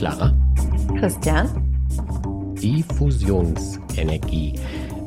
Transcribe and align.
Lara. 0.00 0.32
Christian. 0.98 1.48
Die 2.60 2.82
Fusionsenergie. 2.82 4.54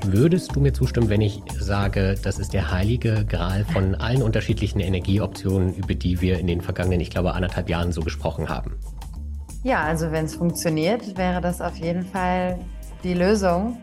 Würdest 0.05 0.55
du 0.55 0.60
mir 0.60 0.71
zustimmen, 0.71 1.10
wenn 1.10 1.21
ich 1.21 1.42
sage, 1.58 2.16
das 2.21 2.38
ist 2.38 2.54
der 2.54 2.71
heilige 2.71 3.26
Gral 3.26 3.66
von 3.66 3.96
allen 3.96 4.21
unterschiedlichen 4.21 4.79
Energieoptionen, 4.79 5.74
über 5.75 5.96
die 5.96 6.21
wir 6.21 6.38
in 6.38 6.46
den 6.46 6.61
vergangenen, 6.61 7.00
ich 7.00 7.10
glaube, 7.10 7.34
anderthalb 7.34 7.70
Jahren 7.70 7.92
so 7.92 8.02
gesprochen 8.02 8.50
haben? 8.50 8.78
Ja, 9.64 9.84
also 9.84 10.11
wenn 10.11 10.25
es 10.25 10.36
funktioniert, 10.36 11.18
wäre 11.18 11.41
das 11.41 11.60
auf 11.60 11.78
jeden 11.78 12.04
Fall 12.04 12.60
die 13.04 13.16
Lösung 13.16 13.78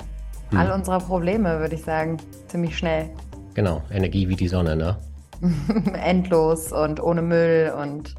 hm. 0.50 0.58
all 0.58 0.70
unserer 0.70 1.00
Probleme, 1.00 1.58
würde 1.58 1.74
ich 1.74 1.82
sagen. 1.82 2.18
Ziemlich 2.46 2.79
schnell. 2.79 3.11
Genau, 3.54 3.82
Energie 3.90 4.29
wie 4.29 4.36
die 4.36 4.48
Sonne, 4.48 4.77
ne? 4.77 4.96
Endlos 6.04 6.70
und 6.70 7.02
ohne 7.02 7.22
Müll 7.22 7.72
und 7.77 8.14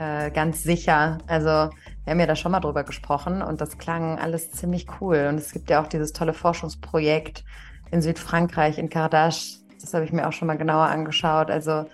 äh, 0.00 0.30
ganz 0.30 0.62
sicher. 0.62 1.18
Also 1.26 1.50
wir 1.50 1.70
haben 2.06 2.20
ja 2.20 2.26
da 2.26 2.34
schon 2.34 2.52
mal 2.52 2.60
drüber 2.60 2.84
gesprochen 2.84 3.42
und 3.42 3.60
das 3.60 3.76
klang 3.76 4.18
alles 4.18 4.50
ziemlich 4.50 4.86
cool. 5.00 5.26
Und 5.28 5.36
es 5.36 5.52
gibt 5.52 5.68
ja 5.68 5.82
auch 5.82 5.86
dieses 5.86 6.14
tolle 6.14 6.32
Forschungsprojekt 6.32 7.44
in 7.90 8.00
Südfrankreich, 8.00 8.78
in 8.78 8.88
Kardash. 8.88 9.58
Das 9.78 9.92
habe 9.92 10.06
ich 10.06 10.12
mir 10.12 10.26
auch 10.26 10.32
schon 10.32 10.46
mal 10.46 10.56
genauer 10.56 10.86
angeschaut. 10.86 11.50
Also 11.50 11.84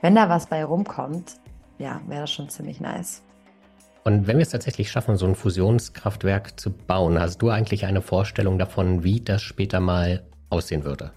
wenn 0.00 0.14
da 0.14 0.30
was 0.30 0.46
bei 0.46 0.64
rumkommt, 0.64 1.34
ja, 1.78 2.00
wäre 2.06 2.22
das 2.22 2.32
schon 2.32 2.48
ziemlich 2.48 2.80
nice. 2.80 3.22
Und 4.04 4.26
wenn 4.26 4.38
wir 4.38 4.42
es 4.42 4.50
tatsächlich 4.50 4.90
schaffen, 4.90 5.16
so 5.16 5.26
ein 5.26 5.34
Fusionskraftwerk 5.34 6.58
zu 6.58 6.70
bauen, 6.70 7.20
hast 7.20 7.42
du 7.42 7.50
eigentlich 7.50 7.84
eine 7.84 8.00
Vorstellung 8.00 8.58
davon, 8.58 9.04
wie 9.04 9.20
das 9.20 9.42
später 9.42 9.80
mal 9.80 10.22
aussehen 10.48 10.84
würde? 10.84 11.12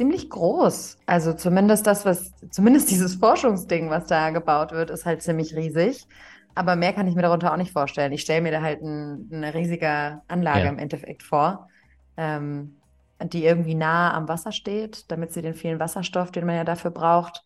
Ziemlich 0.00 0.30
groß. 0.30 0.96
Also 1.04 1.34
zumindest 1.34 1.86
das, 1.86 2.06
was, 2.06 2.32
zumindest 2.48 2.90
dieses 2.90 3.16
Forschungsding, 3.16 3.90
was 3.90 4.06
da 4.06 4.30
gebaut 4.30 4.72
wird, 4.72 4.88
ist 4.88 5.04
halt 5.04 5.20
ziemlich 5.20 5.54
riesig. 5.54 6.06
Aber 6.54 6.74
mehr 6.74 6.94
kann 6.94 7.06
ich 7.06 7.14
mir 7.14 7.20
darunter 7.20 7.52
auch 7.52 7.58
nicht 7.58 7.72
vorstellen. 7.72 8.10
Ich 8.12 8.22
stelle 8.22 8.40
mir 8.40 8.50
da 8.50 8.62
halt 8.62 8.80
ein, 8.80 9.28
eine 9.30 9.52
riesige 9.52 10.22
Anlage 10.26 10.64
ja. 10.64 10.68
im 10.70 10.78
Endeffekt 10.78 11.22
vor, 11.22 11.68
ähm, 12.16 12.78
die 13.22 13.44
irgendwie 13.44 13.74
nah 13.74 14.14
am 14.14 14.26
Wasser 14.26 14.52
steht, 14.52 15.10
damit 15.10 15.34
sie 15.34 15.42
den 15.42 15.52
vielen 15.52 15.78
Wasserstoff, 15.78 16.32
den 16.32 16.46
man 16.46 16.56
ja 16.56 16.64
dafür 16.64 16.92
braucht, 16.92 17.44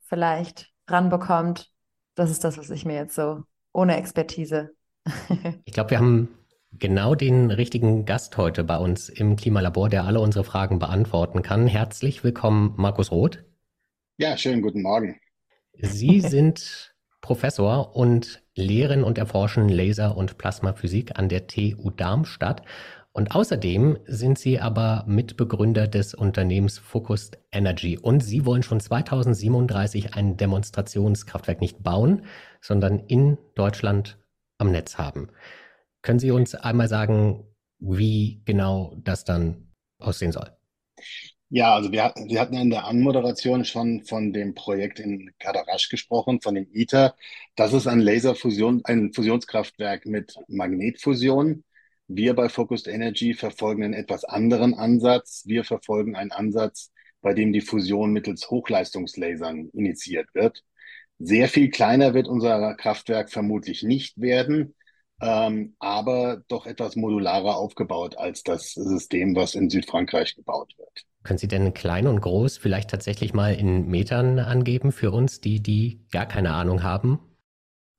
vielleicht 0.00 0.70
ranbekommt. 0.88 1.70
Das 2.14 2.30
ist 2.30 2.44
das, 2.44 2.58
was 2.58 2.68
ich 2.68 2.84
mir 2.84 2.96
jetzt 2.96 3.14
so 3.14 3.44
ohne 3.72 3.96
Expertise. 3.96 4.74
ich 5.64 5.72
glaube, 5.72 5.92
wir 5.92 5.98
haben 5.98 6.28
genau 6.78 7.14
den 7.14 7.50
richtigen 7.50 8.04
Gast 8.04 8.36
heute 8.36 8.64
bei 8.64 8.76
uns 8.78 9.08
im 9.08 9.36
Klimalabor, 9.36 9.88
der 9.88 10.04
alle 10.04 10.20
unsere 10.20 10.44
Fragen 10.44 10.78
beantworten 10.78 11.42
kann. 11.42 11.66
Herzlich 11.66 12.24
willkommen, 12.24 12.74
Markus 12.76 13.10
Roth. 13.10 13.44
Ja, 14.18 14.36
schönen 14.36 14.62
guten 14.62 14.82
Morgen. 14.82 15.20
Sie 15.72 16.20
sind 16.22 16.94
Professor 17.20 17.96
und 17.96 18.42
lehren 18.54 19.04
und 19.04 19.18
erforschen 19.18 19.68
Laser- 19.68 20.16
und 20.16 20.38
Plasmaphysik 20.38 21.18
an 21.18 21.28
der 21.28 21.46
TU 21.46 21.90
Darmstadt. 21.90 22.62
Und 23.12 23.34
außerdem 23.34 23.98
sind 24.06 24.38
Sie 24.38 24.60
aber 24.60 25.04
Mitbegründer 25.06 25.88
des 25.88 26.14
Unternehmens 26.14 26.78
Focused 26.78 27.38
Energy. 27.50 27.98
Und 27.98 28.20
Sie 28.20 28.44
wollen 28.44 28.62
schon 28.62 28.78
2037 28.78 30.14
ein 30.14 30.36
Demonstrationskraftwerk 30.36 31.60
nicht 31.60 31.82
bauen, 31.82 32.26
sondern 32.60 32.98
in 32.98 33.38
Deutschland 33.54 34.18
am 34.58 34.70
Netz 34.70 34.98
haben. 34.98 35.30
Können 36.06 36.20
Sie 36.20 36.30
uns 36.30 36.54
einmal 36.54 36.86
sagen, 36.86 37.42
wie 37.80 38.40
genau 38.44 38.94
das 39.02 39.24
dann 39.24 39.72
aussehen 39.98 40.30
soll? 40.30 40.48
Ja, 41.48 41.74
also 41.74 41.90
wir, 41.90 42.14
wir 42.28 42.40
hatten 42.40 42.56
in 42.56 42.70
der 42.70 42.84
Anmoderation 42.84 43.64
schon 43.64 44.04
von 44.04 44.32
dem 44.32 44.54
Projekt 44.54 45.00
in 45.00 45.32
Kadarash 45.40 45.88
gesprochen, 45.88 46.40
von 46.40 46.54
dem 46.54 46.68
ITER. 46.72 47.16
Das 47.56 47.72
ist 47.72 47.88
ein 47.88 47.98
Laserfusion, 47.98 48.82
ein 48.84 49.12
Fusionskraftwerk 49.12 50.06
mit 50.06 50.36
Magnetfusion. 50.46 51.64
Wir 52.06 52.34
bei 52.34 52.48
Focused 52.48 52.86
Energy 52.86 53.34
verfolgen 53.34 53.82
einen 53.82 53.94
etwas 53.94 54.22
anderen 54.22 54.74
Ansatz. 54.74 55.42
Wir 55.44 55.64
verfolgen 55.64 56.14
einen 56.14 56.30
Ansatz, 56.30 56.92
bei 57.20 57.34
dem 57.34 57.52
die 57.52 57.62
Fusion 57.62 58.12
mittels 58.12 58.48
Hochleistungslasern 58.48 59.70
initiiert 59.72 60.28
wird. 60.34 60.62
Sehr 61.18 61.48
viel 61.48 61.68
kleiner 61.68 62.14
wird 62.14 62.28
unser 62.28 62.76
Kraftwerk 62.76 63.32
vermutlich 63.32 63.82
nicht 63.82 64.20
werden, 64.20 64.76
ähm, 65.20 65.74
aber 65.78 66.42
doch 66.48 66.66
etwas 66.66 66.96
modularer 66.96 67.56
aufgebaut 67.56 68.16
als 68.18 68.42
das 68.42 68.72
System, 68.72 69.34
was 69.34 69.54
in 69.54 69.70
Südfrankreich 69.70 70.34
gebaut 70.36 70.74
wird. 70.76 71.04
Können 71.22 71.38
Sie 71.38 71.48
denn 71.48 71.74
klein 71.74 72.06
und 72.06 72.20
groß 72.20 72.58
vielleicht 72.58 72.90
tatsächlich 72.90 73.34
mal 73.34 73.54
in 73.54 73.88
Metern 73.88 74.38
angeben 74.38 74.92
für 74.92 75.10
uns, 75.10 75.40
die, 75.40 75.60
die 75.60 76.06
gar 76.12 76.26
keine 76.26 76.52
Ahnung 76.52 76.82
haben? 76.82 77.18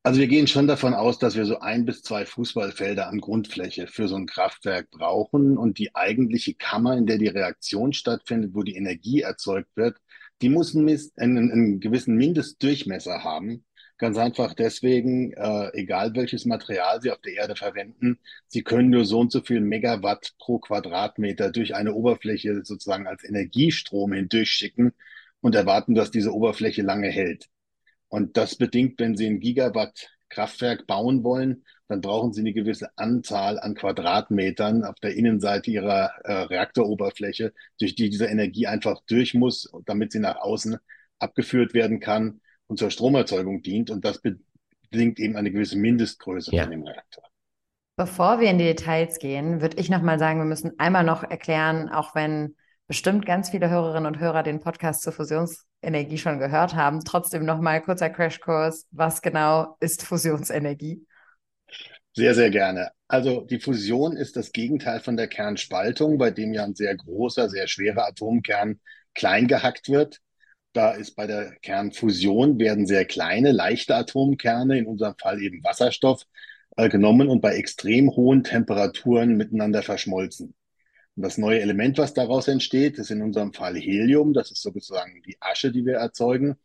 Also 0.04 0.22
wir 0.22 0.30
gehen 0.30 0.48
schon 0.48 0.68
davon 0.68 0.94
aus, 0.94 1.20
dass 1.20 1.36
wir 1.36 1.46
so 1.46 1.60
ein 1.60 1.84
bis 1.84 2.02
zwei 2.02 2.26
Fußballfelder 2.26 3.10
an 3.10 3.20
Grundfläche 3.20 3.88
für 3.88 4.08
so 4.08 4.16
ein 4.16 4.26
Kraftwerk 4.26 4.90
brauchen 4.90 5.58
und 5.58 5.80
die 5.80 5.94
eigentliche 5.96 6.54
Kammer, 6.54 6.96
in 6.96 7.06
der 7.06 7.18
die 7.18 7.28
Reaktion 7.28 7.92
stattfindet, 7.92 8.52
wo 8.54 8.64
die 8.64 8.78
Energie 8.78 9.20
erzeugt 9.20 9.76
wird, 9.76 9.98
die 10.42 10.48
muss 10.48 10.74
einen, 10.74 10.88
einen, 11.18 11.52
einen 11.52 11.80
gewissen 11.82 12.16
Mindestdurchmesser 12.16 13.26
haben. 13.26 13.66
Ganz 14.00 14.18
einfach 14.18 14.54
deswegen, 14.54 15.34
äh, 15.34 15.72
egal 15.74 16.14
welches 16.14 16.46
Material 16.46 17.02
Sie 17.02 17.10
auf 17.12 17.20
der 17.22 17.34
Erde 17.34 17.56
verwenden, 17.56 18.20
Sie 18.48 18.62
können 18.64 18.92
nur 18.92 19.06
so 19.06 19.20
und 19.20 19.32
so 19.32 19.42
viel 19.42 19.60
Megawatt 19.60 20.34
pro 20.38 20.60
Quadratmeter 20.60 21.52
durch 21.52 21.74
eine 21.74 21.94
Oberfläche 21.94 22.64
sozusagen 22.64 23.08
als 23.08 23.24
Energiestrom 23.24 24.14
hindurchschicken 24.14 24.94
und 25.42 25.56
erwarten, 25.56 25.96
dass 25.96 26.12
diese 26.12 26.32
Oberfläche 26.32 26.84
lange 26.84 27.10
hält. 27.10 27.48
Und 28.08 28.38
das 28.38 28.56
bedingt, 28.56 29.00
wenn 29.00 29.18
Sie 29.18 29.26
ein 29.28 29.40
Gigawatt 29.40 30.10
Kraftwerk 30.30 30.86
bauen 30.86 31.24
wollen, 31.24 31.66
dann 31.88 32.02
brauchen 32.02 32.34
Sie 32.34 32.42
eine 32.42 32.54
gewisse 32.54 32.90
Anzahl 32.98 33.60
an 33.60 33.74
Quadratmetern 33.74 34.84
auf 34.84 34.96
der 35.02 35.16
Innenseite 35.16 35.72
Ihrer 35.72 36.12
äh, 36.24 36.34
Reaktoroberfläche, 36.34 37.52
durch 37.80 37.96
die 37.96 38.10
diese 38.12 38.28
Energie 38.28 38.68
einfach 38.68 39.02
durch 39.08 39.34
muss, 39.34 39.72
damit 39.86 40.12
sie 40.12 40.20
nach 40.20 40.36
außen 40.38 40.78
abgeführt 41.20 41.74
werden 41.74 42.00
kann 42.00 42.42
und 42.68 42.78
zur 42.78 42.92
Stromerzeugung 42.92 43.62
dient. 43.62 43.90
Und 43.90 44.06
das 44.06 44.22
bedingt 44.22 45.20
eben 45.20 45.36
eine 45.36 45.52
gewisse 45.52 45.78
Mindestgröße 45.78 46.54
ja. 46.54 46.64
von 46.64 46.72
dem 46.72 46.84
Reaktor. 46.84 47.24
Bevor 47.96 48.40
wir 48.40 48.50
in 48.50 48.60
die 48.60 48.66
Details 48.66 49.18
gehen, 49.18 49.62
würde 49.62 49.78
ich 49.78 49.90
nochmal 49.90 50.20
sagen, 50.20 50.40
wir 50.40 50.46
müssen 50.46 50.78
einmal 50.78 51.04
noch 51.04 51.24
erklären, 51.24 51.90
auch 51.90 52.14
wenn 52.14 52.56
bestimmt 52.88 53.26
ganz 53.26 53.50
viele 53.50 53.70
Hörerinnen 53.70 54.06
und 54.06 54.20
Hörer 54.20 54.44
den 54.44 54.60
Podcast 54.60 55.02
zur 55.02 55.14
Fusionsenergie 55.14 56.18
schon 56.18 56.40
gehört 56.40 56.76
haben, 56.76 57.04
trotzdem 57.04 57.44
nochmal 57.44 57.82
kurzer 57.82 58.10
Crashkurs. 58.10 58.88
Was 58.92 59.22
genau 59.22 59.76
ist 59.80 60.04
Fusionsenergie? 60.04 61.06
Sehr, 62.14 62.34
sehr 62.34 62.50
gerne. 62.50 62.92
Also 63.08 63.42
die 63.42 63.60
Fusion 63.60 64.16
ist 64.16 64.36
das 64.36 64.52
Gegenteil 64.52 65.00
von 65.00 65.18
der 65.18 65.28
Kernspaltung, 65.28 66.18
bei 66.18 66.32
dem 66.32 66.54
ja 66.54 66.64
ein 66.64 66.76
sehr 66.76 66.96
großer, 66.96 67.50
sehr 67.50 67.68
schwerer 67.68 68.08
Atomkern 68.08 68.80
klein 69.14 69.48
gehackt 69.48 69.90
wird. 69.90 70.20
Da 70.78 70.92
ist 70.92 71.16
bei 71.16 71.26
der 71.26 71.56
Kernfusion 71.64 72.60
werden 72.60 72.86
sehr 72.86 73.04
kleine, 73.04 73.52
leichte 73.52 73.96
Atomkerne, 73.96 74.78
in 74.78 74.86
unserem 74.86 75.16
Fall 75.18 75.42
eben 75.42 75.64
Wasserstoff, 75.64 76.22
äh, 76.76 76.88
genommen 76.88 77.30
und 77.30 77.42
bei 77.42 77.56
extrem 77.56 78.12
hohen 78.12 78.44
Temperaturen 78.44 79.38
miteinander 79.38 79.82
verschmolzen. 79.82 80.54
Und 81.16 81.24
das 81.24 81.40
neue 81.40 81.62
Element, 81.62 81.98
was 81.98 82.14
daraus 82.14 82.48
entsteht, 82.48 83.00
ist 83.00 83.10
in 83.10 83.24
unserem 83.24 83.54
Fall 83.54 83.76
Helium. 83.76 84.34
Das 84.34 84.52
ist 84.52 84.62
sozusagen 84.62 85.24
die 85.26 85.38
Asche, 85.40 85.72
die 85.72 85.84
wir 85.84 85.96
erzeugen. 85.96 86.58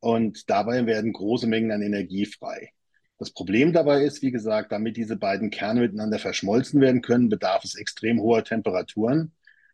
Und 0.00 0.48
dabei 0.48 0.86
werden 0.86 1.12
große 1.12 1.46
Mengen 1.46 1.70
an 1.70 1.82
Energie 1.82 2.24
frei. 2.24 2.70
Das 3.18 3.32
Problem 3.32 3.74
dabei 3.74 4.02
ist, 4.02 4.22
wie 4.22 4.30
gesagt, 4.30 4.72
damit 4.72 4.96
diese 4.96 5.16
beiden 5.16 5.50
Kerne 5.50 5.80
miteinander 5.80 6.18
verschmolzen 6.18 6.80
werden 6.80 7.02
können, 7.02 7.28
bedarf 7.28 7.64
es 7.64 7.74
extrem 7.74 8.18
hoher 8.18 8.44
Temperaturen. 8.44 9.32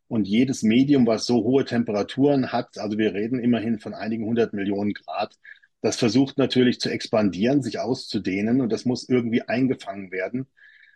Und 0.09 0.29
jedes 0.29 0.63
Medium, 0.63 1.07
was 1.07 1.27
so 1.27 1.43
hohe 1.45 1.65
Temperaturen 1.65 2.53
hat, 2.53 2.79
also 2.79 2.99
wir 2.99 3.15
reden 3.15 3.39
immerhin 3.41 3.79
von 3.79 3.95
einigen 3.95 4.27
hundert 4.27 4.53
Millionen 4.53 4.93
Grad, 4.93 5.37
das 5.81 5.97
versucht 5.97 6.39
natürlich 6.39 6.81
zu 6.81 6.91
expandieren, 6.91 7.63
sich 7.63 7.79
auszudehnen 7.79 8.61
und 8.61 8.73
das 8.73 8.85
muss 8.85 9.09
irgendwie 9.09 9.43
eingefangen 9.43 10.11
werden, 10.11 10.47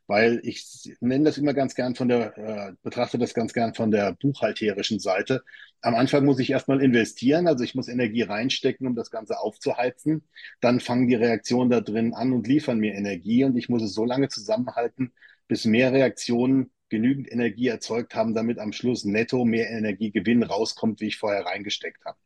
weil 0.07 0.41
ich 0.45 0.97
nenne 1.01 1.25
das 1.25 1.37
immer 1.37 1.53
ganz 1.53 1.75
gern 1.75 1.95
von 1.95 2.09
der, 2.09 2.39
äh, 2.39 2.73
betrachte 2.83 3.19
das 3.19 3.35
ganz 3.35 3.53
gern 3.53 3.75
von 3.75 3.91
der 3.91 4.15
buchhalterischen 4.15 4.99
Seite. 4.99 5.43
Am 5.83 5.95
Anfang 5.95 6.25
muss 6.25 6.39
ich 6.39 6.51
erstmal 6.51 6.83
investieren, 6.83 7.47
also 7.47 7.65
ich 7.65 7.75
muss 7.75 7.89
Energie 7.89 8.23
reinstecken, 8.23 8.87
um 8.87 8.95
das 8.97 9.11
Ganze 9.11 9.39
aufzuheizen. 9.39 10.23
Dann 10.61 10.81
fangen 10.81 11.09
die 11.09 11.15
Reaktionen 11.15 11.71
da 11.71 11.81
drin 11.83 12.15
an 12.15 12.33
und 12.33 12.47
liefern 12.47 12.79
mir 12.79 12.95
Energie 12.95 13.45
und 13.45 13.57
ich 13.59 13.69
muss 13.69 13.83
es 13.83 13.93
so 13.93 14.07
lange 14.07 14.29
zusammenhalten, 14.29 15.13
bis 15.49 15.67
mehr 15.67 15.93
Reaktionen 15.93 16.71
genügend 16.91 17.31
Energie 17.31 17.69
erzeugt 17.69 18.15
haben, 18.15 18.35
damit 18.35 18.59
am 18.59 18.73
Schluss 18.73 19.05
netto 19.05 19.45
mehr 19.45 19.71
Energiegewinn 19.71 20.43
rauskommt, 20.43 21.01
wie 21.01 21.07
ich 21.07 21.17
vorher 21.17 21.45
reingesteckt 21.45 22.05
habe. 22.05 22.19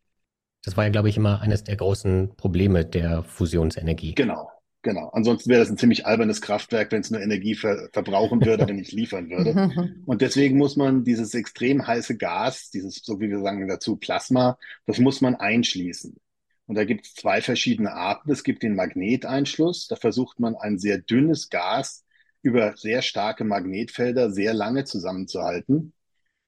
Das 0.65 0.77
war 0.77 0.85
ja, 0.85 0.91
glaube 0.91 1.09
ich, 1.09 1.17
immer 1.17 1.41
eines 1.41 1.65
der 1.65 1.77
großen 1.77 2.37
Probleme 2.37 2.85
der 2.85 3.25
Fusionsenergie. 3.25 4.15
Genau, 4.15 4.49
genau. 4.83 5.09
Ansonsten 5.09 5.51
wäre 5.51 5.61
das 5.61 5.71
ein 5.71 5.77
ziemlich 5.77 6.07
albernes 6.07 6.41
Kraftwerk, 6.41 6.93
wenn 6.93 7.01
es 7.01 7.11
nur 7.11 7.21
Energie 7.21 7.55
ver 7.55 7.89
verbrauchen 7.93 8.45
würde, 8.45 8.63
aber 8.63 8.73
nicht 8.73 8.93
liefern 8.93 9.29
würde. 9.29 9.53
Und 10.07 10.23
deswegen 10.23 10.59
muss 10.59 10.77
man 10.77 11.03
dieses 11.03 11.35
extrem 11.35 11.87
heiße 11.87 12.17
Gas, 12.17 12.71
dieses, 12.71 13.01
so 13.03 13.21
wie 13.21 13.29
wir 13.29 13.41
sagen 13.41 13.67
dazu, 13.67 13.97
Plasma, 13.97 14.57
das 14.87 14.99
muss 14.99 15.21
man 15.21 15.35
einschließen. 15.35 16.17
Und 16.67 16.77
da 16.77 16.85
gibt 16.85 17.07
es 17.07 17.15
zwei 17.15 17.43
verschiedene 17.43 17.93
Arten. 17.93 18.31
Es 18.31 18.45
gibt 18.45 18.63
den 18.63 18.77
Magneteinschluss. 18.77 19.89
Da 19.89 19.97
versucht 19.97 20.39
man 20.39 20.55
ein 20.55 20.79
sehr 20.79 20.99
dünnes 20.99 21.51
Gas 21.51 22.05
über 22.43 22.77
sehr 22.77 23.03
starke 23.03 23.45
Magnetfelder 23.45 24.31
sehr 24.31 24.53
lange 24.53 24.85
zusammenzuhalten. 24.85 25.93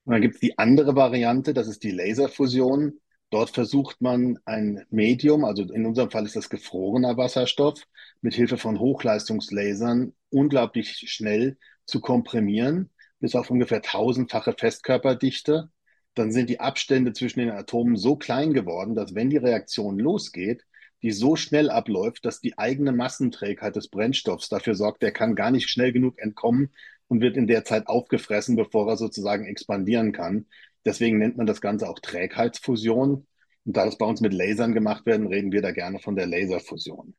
Und 0.04 0.12
dann 0.12 0.20
gibt 0.20 0.34
es 0.34 0.40
die 0.40 0.58
andere 0.58 0.96
Variante, 0.96 1.54
das 1.54 1.68
ist 1.68 1.82
die 1.82 1.92
Laserfusion. 1.92 3.00
Dort 3.30 3.50
versucht 3.50 4.00
man 4.00 4.38
ein 4.44 4.84
Medium, 4.90 5.44
also 5.44 5.62
in 5.62 5.86
unserem 5.86 6.10
Fall 6.10 6.24
ist 6.24 6.36
das 6.36 6.50
gefrorener 6.50 7.16
Wasserstoff, 7.16 7.82
mit 8.20 8.34
Hilfe 8.34 8.58
von 8.58 8.78
Hochleistungslasern 8.78 10.12
unglaublich 10.30 11.04
schnell 11.10 11.56
zu 11.86 12.00
komprimieren, 12.00 12.90
bis 13.20 13.34
auf 13.34 13.50
ungefähr 13.50 13.82
tausendfache 13.82 14.54
Festkörperdichte. 14.56 15.70
Dann 16.14 16.30
sind 16.30 16.48
die 16.48 16.60
Abstände 16.60 17.12
zwischen 17.12 17.40
den 17.40 17.50
Atomen 17.50 17.96
so 17.96 18.16
klein 18.16 18.52
geworden, 18.52 18.94
dass 18.94 19.14
wenn 19.14 19.30
die 19.30 19.36
Reaktion 19.36 19.98
losgeht, 19.98 20.64
die 21.02 21.12
so 21.12 21.36
schnell 21.36 21.70
abläuft, 21.70 22.24
dass 22.24 22.40
die 22.40 22.58
eigene 22.58 22.92
Massenträgheit 22.92 23.76
des 23.76 23.88
Brennstoffs 23.88 24.48
dafür 24.48 24.74
sorgt, 24.74 25.02
der 25.02 25.12
kann 25.12 25.34
gar 25.34 25.50
nicht 25.50 25.68
schnell 25.68 25.92
genug 25.92 26.18
entkommen 26.18 26.70
und 27.08 27.20
wird 27.20 27.36
in 27.36 27.46
der 27.46 27.64
Zeit 27.64 27.86
aufgefressen, 27.86 28.56
bevor 28.56 28.88
er 28.88 28.96
sozusagen 28.96 29.46
expandieren 29.46 30.12
kann. 30.12 30.46
Deswegen 30.84 31.18
nennt 31.18 31.36
man 31.36 31.46
das 31.46 31.60
Ganze 31.60 31.88
auch 31.88 31.98
Trägheitsfusion. 31.98 33.26
Und 33.66 33.76
da 33.76 33.84
das 33.84 33.98
bei 33.98 34.06
uns 34.06 34.20
mit 34.20 34.32
Lasern 34.32 34.74
gemacht 34.74 35.06
werden, 35.06 35.26
reden 35.26 35.52
wir 35.52 35.62
da 35.62 35.72
gerne 35.72 35.98
von 35.98 36.16
der 36.16 36.26
Laserfusion. 36.26 37.14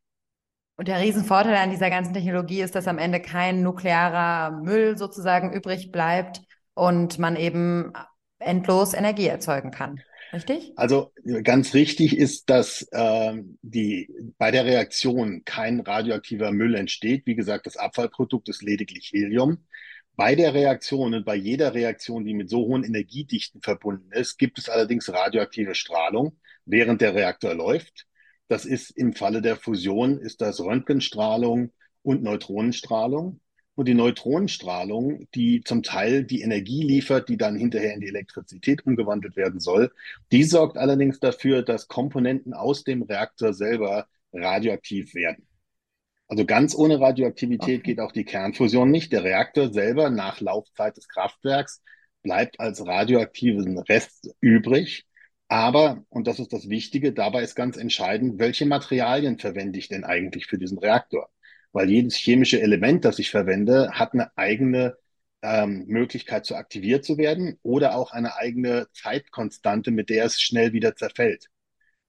Und 0.77 0.87
der 0.87 0.99
Riesenvorteil 0.99 1.55
an 1.55 1.71
dieser 1.71 1.89
ganzen 1.89 2.13
Technologie 2.13 2.61
ist, 2.61 2.75
dass 2.75 2.87
am 2.87 2.97
Ende 2.97 3.21
kein 3.21 3.63
nuklearer 3.63 4.51
Müll 4.61 4.97
sozusagen 4.97 5.53
übrig 5.53 5.91
bleibt 5.91 6.41
und 6.73 7.17
man 7.17 7.35
eben 7.37 7.93
endlos 8.39 8.93
Energie 8.93 9.27
erzeugen 9.27 9.71
kann. 9.71 10.01
Richtig? 10.33 10.73
Also 10.75 11.11
ganz 11.43 11.73
richtig 11.73 12.17
ist, 12.17 12.49
dass 12.49 12.87
äh, 12.91 13.41
die, 13.61 14.09
bei 14.37 14.51
der 14.51 14.65
Reaktion 14.65 15.43
kein 15.45 15.79
radioaktiver 15.79 16.51
Müll 16.51 16.75
entsteht. 16.75 17.25
Wie 17.25 17.35
gesagt, 17.35 17.65
das 17.65 17.77
Abfallprodukt 17.77 18.49
ist 18.49 18.61
lediglich 18.61 19.11
Helium. 19.13 19.65
Bei 20.15 20.35
der 20.35 20.53
Reaktion 20.53 21.13
und 21.13 21.25
bei 21.25 21.35
jeder 21.35 21.73
Reaktion, 21.73 22.25
die 22.25 22.33
mit 22.33 22.49
so 22.49 22.59
hohen 22.59 22.83
Energiedichten 22.83 23.61
verbunden 23.61 24.11
ist, 24.11 24.37
gibt 24.37 24.57
es 24.57 24.69
allerdings 24.69 25.11
radioaktive 25.11 25.75
Strahlung, 25.75 26.37
während 26.65 27.01
der 27.01 27.15
Reaktor 27.15 27.53
läuft. 27.53 28.05
Das 28.47 28.65
ist 28.65 28.91
im 28.91 29.13
Falle 29.13 29.41
der 29.41 29.57
Fusion 29.57 30.19
ist 30.19 30.41
das 30.41 30.59
Röntgenstrahlung 30.61 31.73
und 32.01 32.23
Neutronenstrahlung. 32.23 33.41
Und 33.75 33.87
die 33.87 33.93
Neutronenstrahlung, 33.93 35.27
die 35.35 35.61
zum 35.61 35.83
Teil 35.83 36.23
die 36.23 36.41
Energie 36.41 36.83
liefert, 36.83 37.27
die 37.27 37.37
dann 37.37 37.57
hinterher 37.57 37.93
in 37.93 37.99
die 37.99 38.07
Elektrizität 38.07 38.85
umgewandelt 38.85 39.35
werden 39.35 39.59
soll, 39.59 39.91
die 40.31 40.43
sorgt 40.43 40.77
allerdings 40.77 41.19
dafür, 41.19 41.61
dass 41.61 41.89
Komponenten 41.89 42.53
aus 42.53 42.85
dem 42.85 43.01
Reaktor 43.03 43.53
selber 43.53 44.07
radioaktiv 44.31 45.13
werden. 45.13 45.45
Also 46.27 46.45
ganz 46.45 46.75
ohne 46.75 46.99
Radioaktivität 46.99 47.79
okay. 47.79 47.91
geht 47.91 47.99
auch 47.99 48.11
die 48.11 48.23
Kernfusion 48.25 48.89
nicht. 48.89 49.11
Der 49.11 49.23
Reaktor 49.23 49.71
selber 49.71 50.09
nach 50.09 50.41
Laufzeit 50.41 50.97
des 50.97 51.07
Kraftwerks 51.07 51.81
bleibt 52.23 52.59
als 52.59 52.85
radioaktiven 52.85 53.77
Rest 53.77 54.33
übrig. 54.41 55.05
Aber, 55.47 56.03
und 56.09 56.25
das 56.25 56.39
ist 56.39 56.53
das 56.53 56.69
Wichtige, 56.69 57.13
dabei 57.13 57.43
ist 57.43 57.55
ganz 57.55 57.77
entscheidend, 57.77 58.39
welche 58.39 58.65
Materialien 58.65 59.37
verwende 59.37 59.77
ich 59.77 59.89
denn 59.89 60.03
eigentlich 60.03 60.47
für 60.47 60.57
diesen 60.57 60.79
Reaktor? 60.79 61.29
Weil 61.75 61.89
jedes 61.89 62.15
chemische 62.15 62.61
Element, 62.61 63.03
das 63.03 63.19
ich 63.19 63.29
verwende, 63.29 63.91
hat 63.91 64.13
eine 64.13 64.31
eigene 64.37 64.95
ähm, 65.41 65.83
Möglichkeit 65.87 66.45
zu 66.45 66.55
aktiviert 66.55 67.03
zu 67.03 67.17
werden 67.17 67.59
oder 67.63 67.97
auch 67.97 68.13
eine 68.13 68.37
eigene 68.37 68.87
Zeitkonstante, 68.93 69.91
mit 69.91 70.09
der 70.09 70.23
es 70.23 70.39
schnell 70.39 70.71
wieder 70.71 70.95
zerfällt. 70.95 71.49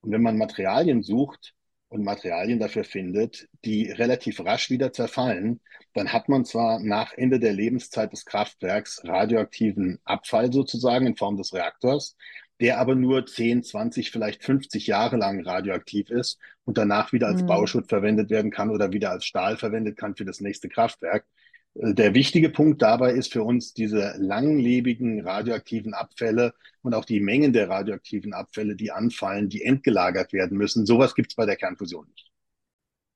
Und 0.02 0.12
wenn 0.12 0.22
man 0.22 0.38
Materialien 0.38 1.02
sucht 1.02 1.54
und 1.88 2.04
Materialien 2.04 2.60
dafür 2.60 2.84
findet, 2.84 3.48
die 3.64 3.90
relativ 3.90 4.38
rasch 4.38 4.70
wieder 4.70 4.92
zerfallen, 4.92 5.60
dann 5.94 6.12
hat 6.12 6.28
man 6.28 6.44
zwar 6.44 6.78
nach 6.78 7.12
Ende 7.14 7.40
der 7.40 7.52
Lebenszeit 7.52 8.12
des 8.12 8.24
Kraftwerks 8.24 9.02
radioaktiven 9.02 9.98
Abfall 10.04 10.52
sozusagen 10.52 11.08
in 11.08 11.16
Form 11.16 11.36
des 11.36 11.52
Reaktors, 11.52 12.16
der 12.61 12.79
aber 12.79 12.94
nur 12.94 13.26
10, 13.26 13.62
20, 13.62 14.11
vielleicht 14.11 14.43
50 14.43 14.87
Jahre 14.87 15.17
lang 15.17 15.44
radioaktiv 15.44 16.11
ist 16.11 16.38
und 16.64 16.79
danach 16.79 17.12
wieder 17.12 17.26
als 17.29 17.43
mhm. 17.43 17.47
Bauschutt 17.47 17.88
verwendet 17.88 18.31
werden 18.31 18.50
kann 18.50 18.70
oder 18.70 18.93
wieder 18.93 19.11
als 19.11 19.25
Stahl 19.25 19.56
verwendet 19.56 19.97
kann 19.97 20.17
für 20.17 20.25
das 20.25 20.41
nächste 20.41 20.69
Kraftwerk. 20.69 21.26
Äh, 21.75 21.94
der 21.94 22.14
wichtige 22.14 22.49
Punkt 22.49 22.82
dabei 22.82 23.12
ist 23.12 23.32
für 23.32 23.43
uns 23.43 23.75
diese 23.75 24.14
langlebigen 24.19 25.20
radioaktiven 25.20 25.94
Abfälle 25.94 26.55
und 26.82 26.94
auch 26.94 27.05
die 27.05 27.20
Mengen 27.20 27.53
der 27.53 27.69
radioaktiven 27.69 28.32
Abfälle, 28.32 28.76
die 28.76 28.91
anfallen, 28.91 29.49
die 29.49 29.62
entgelagert 29.62 30.32
werden 30.32 30.56
müssen. 30.56 30.87
Sowas 30.87 31.14
gibt 31.14 31.32
es 31.32 31.37
bei 31.37 31.47
der 31.47 31.56
Kernfusion 31.56 32.06
nicht. 32.09 32.31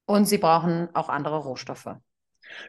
Und 0.06 0.26
Sie 0.26 0.38
brauchen 0.38 0.88
auch 0.94 1.08
andere 1.08 1.38
Rohstoffe. 1.38 1.96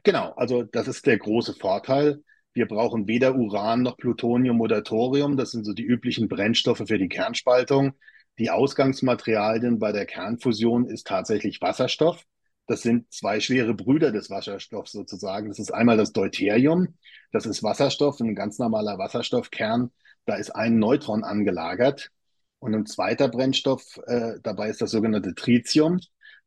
Genau, 0.04 0.32
also 0.36 0.64
das 0.64 0.88
ist 0.88 1.08
der 1.08 1.18
große 1.18 1.56
Vorteil. 1.56 2.24
Wir 2.54 2.68
brauchen 2.68 3.08
weder 3.08 3.36
Uran 3.36 3.82
noch 3.82 3.98
Plutonium 3.98 4.60
oder 4.62 4.84
Thorium. 4.84 5.38
Das 5.38 5.52
sind 5.52 5.66
so 5.66 5.74
die 5.74 5.84
üblichen 5.84 6.28
Brennstoffe 6.28 6.84
für 6.86 6.98
die 6.98 7.08
Kernspaltung. 7.08 7.94
Die 8.40 8.50
Ausgangsmaterialien 8.50 9.80
bei 9.80 9.92
der 9.92 10.06
Kernfusion 10.06 10.86
ist 10.88 11.08
tatsächlich 11.08 11.62
Wasserstoff. 11.62 12.26
Das 12.68 12.82
sind 12.82 13.12
zwei 13.12 13.40
schwere 13.40 13.74
Brüder 13.74 14.12
des 14.12 14.30
Wasserstoffs 14.30 14.92
sozusagen. 14.92 15.50
Das 15.50 15.60
ist 15.60 15.74
einmal 15.74 15.98
das 15.98 16.12
Deuterium. 16.14 16.96
Das 17.32 17.46
ist 17.46 17.64
Wasserstoff, 17.64 18.20
ein 18.20 18.36
ganz 18.36 18.60
normaler 18.60 18.98
Wasserstoffkern. 18.98 19.92
Da 20.26 20.36
ist 20.36 20.52
ein 20.52 20.80
Neutron 20.80 21.24
angelagert. 21.24 22.12
Und 22.60 22.76
ein 22.76 22.86
zweiter 22.86 23.28
Brennstoff 23.28 24.00
äh, 24.06 24.34
dabei 24.44 24.70
ist 24.70 24.82
das 24.82 24.92
sogenannte 24.92 25.34
Tritium. 25.36 26.00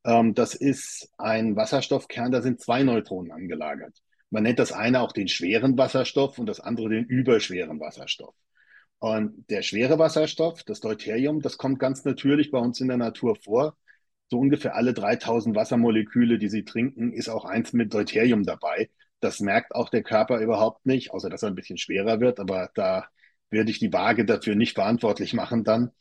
Ähm, 0.04 0.34
das 0.34 0.54
ist 0.54 1.10
ein 1.18 1.56
Wasserstoffkern, 1.56 2.30
da 2.30 2.42
sind 2.42 2.60
zwei 2.60 2.82
Neutronen 2.82 3.32
angelagert. 3.32 4.00
Man 4.34 4.42
nennt 4.42 4.58
das 4.58 4.72
eine 4.72 5.00
auch 5.00 5.12
den 5.12 5.28
schweren 5.28 5.78
Wasserstoff 5.78 6.40
und 6.40 6.46
das 6.46 6.58
andere 6.58 6.88
den 6.88 7.04
überschweren 7.04 7.78
Wasserstoff. 7.78 8.34
Und 8.98 9.48
der 9.48 9.62
schwere 9.62 10.00
Wasserstoff, 10.00 10.64
das 10.64 10.80
Deuterium, 10.80 11.40
das 11.40 11.56
kommt 11.56 11.78
ganz 11.78 12.04
natürlich 12.04 12.50
bei 12.50 12.58
uns 12.58 12.80
in 12.80 12.88
der 12.88 12.96
Natur 12.96 13.36
vor. 13.36 13.76
So 14.26 14.40
ungefähr 14.40 14.74
alle 14.74 14.92
3000 14.92 15.54
Wassermoleküle, 15.54 16.38
die 16.38 16.48
Sie 16.48 16.64
trinken, 16.64 17.12
ist 17.12 17.28
auch 17.28 17.44
eins 17.44 17.72
mit 17.74 17.94
Deuterium 17.94 18.42
dabei. 18.42 18.90
Das 19.20 19.38
merkt 19.38 19.72
auch 19.72 19.88
der 19.88 20.02
Körper 20.02 20.40
überhaupt 20.40 20.84
nicht, 20.84 21.12
außer 21.12 21.30
dass 21.30 21.44
er 21.44 21.50
ein 21.50 21.54
bisschen 21.54 21.78
schwerer 21.78 22.18
wird. 22.18 22.40
Aber 22.40 22.70
da 22.74 23.06
werde 23.50 23.70
ich 23.70 23.78
die 23.78 23.92
Waage 23.92 24.24
dafür 24.24 24.56
nicht 24.56 24.74
verantwortlich 24.74 25.32
machen 25.34 25.62
dann. 25.62 25.92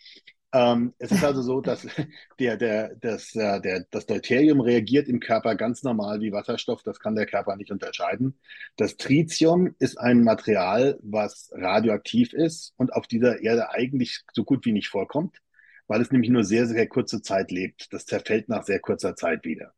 Ähm, 0.53 0.93
es 0.99 1.11
ist 1.11 1.23
also 1.23 1.41
so, 1.41 1.61
dass 1.61 1.87
der, 2.39 2.57
der, 2.57 2.95
das, 3.01 3.35
äh, 3.35 3.59
der, 3.59 3.85
das 3.89 4.05
Deuterium 4.05 4.61
reagiert 4.61 5.07
im 5.07 5.19
Körper 5.19 5.55
ganz 5.55 5.81
normal 5.81 6.21
wie 6.21 6.31
Wasserstoff. 6.31 6.83
Das 6.83 6.99
kann 6.99 7.15
der 7.15 7.25
Körper 7.25 7.55
nicht 7.55 7.71
unterscheiden. 7.71 8.39
Das 8.77 8.95
Tritium 8.97 9.75
ist 9.79 9.97
ein 9.99 10.23
Material, 10.23 10.99
was 11.01 11.49
radioaktiv 11.53 12.33
ist 12.33 12.73
und 12.77 12.93
auf 12.93 13.07
dieser 13.07 13.41
Erde 13.41 13.71
eigentlich 13.71 14.21
so 14.31 14.43
gut 14.43 14.63
wie 14.65 14.73
nicht 14.73 14.89
vorkommt, 14.89 15.41
weil 15.87 16.01
es 16.01 16.11
nämlich 16.11 16.29
nur 16.29 16.43
sehr, 16.43 16.67
sehr 16.67 16.87
kurze 16.87 17.23
Zeit 17.23 17.49
lebt. 17.49 17.91
Das 17.91 18.05
zerfällt 18.05 18.47
nach 18.47 18.63
sehr 18.63 18.79
kurzer 18.79 19.15
Zeit 19.15 19.45
wieder. 19.45 19.73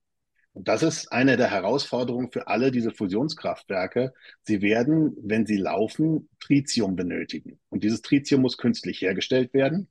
Und 0.52 0.68
das 0.68 0.84
ist 0.84 1.12
eine 1.12 1.38
der 1.38 1.52
Herausforderungen 1.52 2.32
für 2.32 2.48
alle 2.48 2.72
diese 2.72 2.92
Fusionskraftwerke. 2.92 4.14
Sie 4.44 4.62
werden, 4.62 5.16
wenn 5.22 5.46
sie 5.46 5.58
laufen, 5.58 6.30
Tritium 6.40 6.96
benötigen. 6.98 7.60
Und 7.70 7.84
dieses 7.84 8.02
Tritium 8.02 8.42
muss 8.42 8.58
künstlich 8.58 9.02
hergestellt 9.02 9.54
werden 9.54 9.90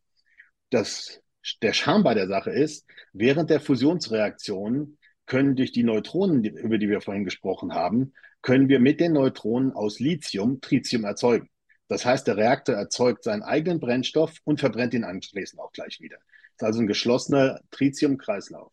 das, 0.75 1.21
der 1.63 1.73
Charme 1.73 2.03
bei 2.03 2.15
der 2.15 2.29
Sache 2.29 2.51
ist, 2.51 2.87
während 3.13 3.51
der 3.51 3.61
Fusionsreaktion 3.61 4.99
können 5.27 5.57
durch 5.57 5.73
die 5.73 5.85
Neutronen, 5.85 6.45
über 6.45 6.79
die 6.79 6.89
wir 6.89 7.01
vorhin 7.01 7.25
gesprochen 7.25 7.73
haben, 7.75 8.13
können 8.43 8.69
wir 8.69 8.79
mit 8.79 9.01
den 9.01 9.13
Neutronen 9.13 9.73
aus 9.73 10.01
Lithium 10.01 10.61
Tritium 10.61 11.05
erzeugen. 11.05 11.49
Das 11.89 12.05
heißt, 12.05 12.27
der 12.27 12.37
Reaktor 12.37 12.75
erzeugt 12.75 13.25
seinen 13.25 13.43
eigenen 13.43 13.81
Brennstoff 13.81 14.35
und 14.45 14.61
verbrennt 14.61 14.95
ihn 14.95 15.05
anschließend 15.05 15.61
auch 15.61 15.73
gleich 15.73 16.01
wieder. 16.01 16.17
Das 16.57 16.67
ist 16.67 16.67
also 16.67 16.81
ein 16.81 16.87
geschlossener 16.87 17.61
Tritium-Kreislauf. 17.71 18.73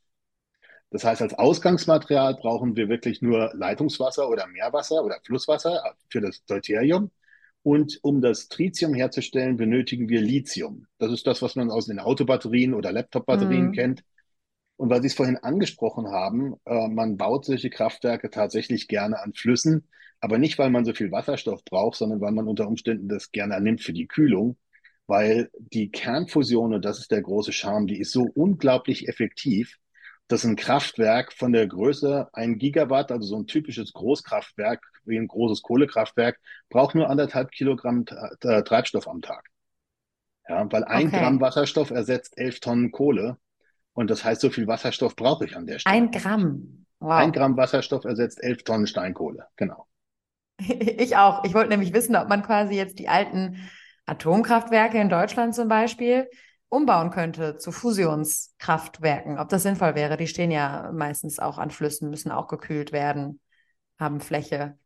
Das 0.91 1.05
heißt, 1.05 1.21
als 1.21 1.33
Ausgangsmaterial 1.33 2.35
brauchen 2.35 2.75
wir 2.75 2.89
wirklich 2.89 3.21
nur 3.21 3.51
Leitungswasser 3.53 4.27
oder 4.27 4.47
Meerwasser 4.47 5.03
oder 5.03 5.19
Flusswasser 5.23 5.95
für 6.09 6.19
das 6.19 6.43
Deuterium. 6.45 7.11
Und 7.63 7.99
um 8.01 8.21
das 8.21 8.47
Tritium 8.47 8.93
herzustellen, 8.93 9.55
benötigen 9.55 10.09
wir 10.09 10.21
Lithium. 10.21 10.87
Das 10.97 11.11
ist 11.11 11.27
das, 11.27 11.41
was 11.41 11.55
man 11.55 11.69
aus 11.69 11.85
den 11.85 11.99
Autobatterien 11.99 12.73
oder 12.73 12.91
Laptop-Batterien 12.91 13.67
mhm. 13.67 13.71
kennt. 13.73 14.03
Und 14.77 14.89
weil 14.89 15.01
Sie 15.01 15.07
es 15.07 15.13
vorhin 15.13 15.37
angesprochen 15.37 16.07
haben, 16.07 16.55
äh, 16.65 16.87
man 16.87 17.17
baut 17.17 17.45
solche 17.45 17.69
Kraftwerke 17.69 18.31
tatsächlich 18.31 18.87
gerne 18.87 19.19
an 19.21 19.33
Flüssen, 19.33 19.87
aber 20.19 20.39
nicht, 20.39 20.57
weil 20.57 20.71
man 20.71 20.85
so 20.85 20.93
viel 20.93 21.11
Wasserstoff 21.11 21.63
braucht, 21.63 21.97
sondern 21.97 22.19
weil 22.19 22.31
man 22.31 22.47
unter 22.47 22.67
Umständen 22.67 23.07
das 23.07 23.31
gerne 23.31 23.55
annimmt 23.55 23.81
für 23.81 23.93
die 23.93 24.07
Kühlung, 24.07 24.57
weil 25.05 25.51
die 25.59 25.91
Kernfusion, 25.91 26.73
und 26.73 26.83
das 26.83 26.99
ist 26.99 27.11
der 27.11 27.21
große 27.21 27.51
Charme, 27.51 27.85
die 27.85 27.99
ist 27.99 28.11
so 28.11 28.23
unglaublich 28.33 29.07
effektiv, 29.07 29.77
dass 30.31 30.45
ein 30.45 30.55
Kraftwerk 30.55 31.33
von 31.33 31.51
der 31.51 31.67
Größe 31.67 32.29
ein 32.33 32.57
Gigawatt, 32.57 33.11
also 33.11 33.27
so 33.27 33.37
ein 33.37 33.47
typisches 33.47 33.93
Großkraftwerk 33.93 34.81
wie 35.03 35.17
ein 35.17 35.27
großes 35.27 35.61
Kohlekraftwerk, 35.61 36.39
braucht 36.69 36.95
nur 36.95 37.09
anderthalb 37.09 37.51
Kilogramm 37.51 38.05
äh, 38.41 38.63
Treibstoff 38.63 39.07
am 39.07 39.21
Tag. 39.21 39.45
Ja, 40.47 40.71
weil 40.71 40.83
ein 40.83 41.07
okay. 41.07 41.19
Gramm 41.19 41.39
Wasserstoff 41.39 41.91
ersetzt 41.91 42.37
elf 42.37 42.59
Tonnen 42.59 42.91
Kohle. 42.91 43.37
Und 43.93 44.09
das 44.09 44.23
heißt, 44.23 44.41
so 44.41 44.49
viel 44.49 44.67
Wasserstoff 44.67 45.15
brauche 45.15 45.45
ich 45.45 45.55
an 45.55 45.65
der 45.65 45.79
Stelle. 45.79 45.95
Ein 45.95 46.11
Gramm. 46.11 46.85
Wow. 46.99 47.11
Ein 47.11 47.31
Gramm 47.31 47.57
Wasserstoff 47.57 48.05
ersetzt 48.05 48.41
elf 48.43 48.63
Tonnen 48.63 48.87
Steinkohle. 48.87 49.47
Genau. 49.55 49.87
Ich 50.67 51.17
auch. 51.17 51.43
Ich 51.43 51.53
wollte 51.53 51.69
nämlich 51.69 51.93
wissen, 51.93 52.15
ob 52.15 52.29
man 52.29 52.43
quasi 52.43 52.75
jetzt 52.75 52.99
die 52.99 53.09
alten 53.09 53.69
Atomkraftwerke 54.05 54.99
in 54.99 55.09
Deutschland 55.09 55.55
zum 55.55 55.67
Beispiel 55.67 56.27
umbauen 56.71 57.11
könnte 57.11 57.57
zu 57.57 57.71
Fusionskraftwerken. 57.71 59.37
Ob 59.37 59.49
das 59.49 59.63
sinnvoll 59.63 59.93
wäre. 59.93 60.15
Die 60.15 60.27
stehen 60.27 60.51
ja 60.51 60.89
meistens 60.93 61.37
auch 61.37 61.57
an 61.57 61.69
Flüssen, 61.69 62.09
müssen 62.09 62.31
auch 62.31 62.47
gekühlt 62.47 62.93
werden, 62.93 63.41
haben 63.99 64.21
Fläche. 64.21 64.77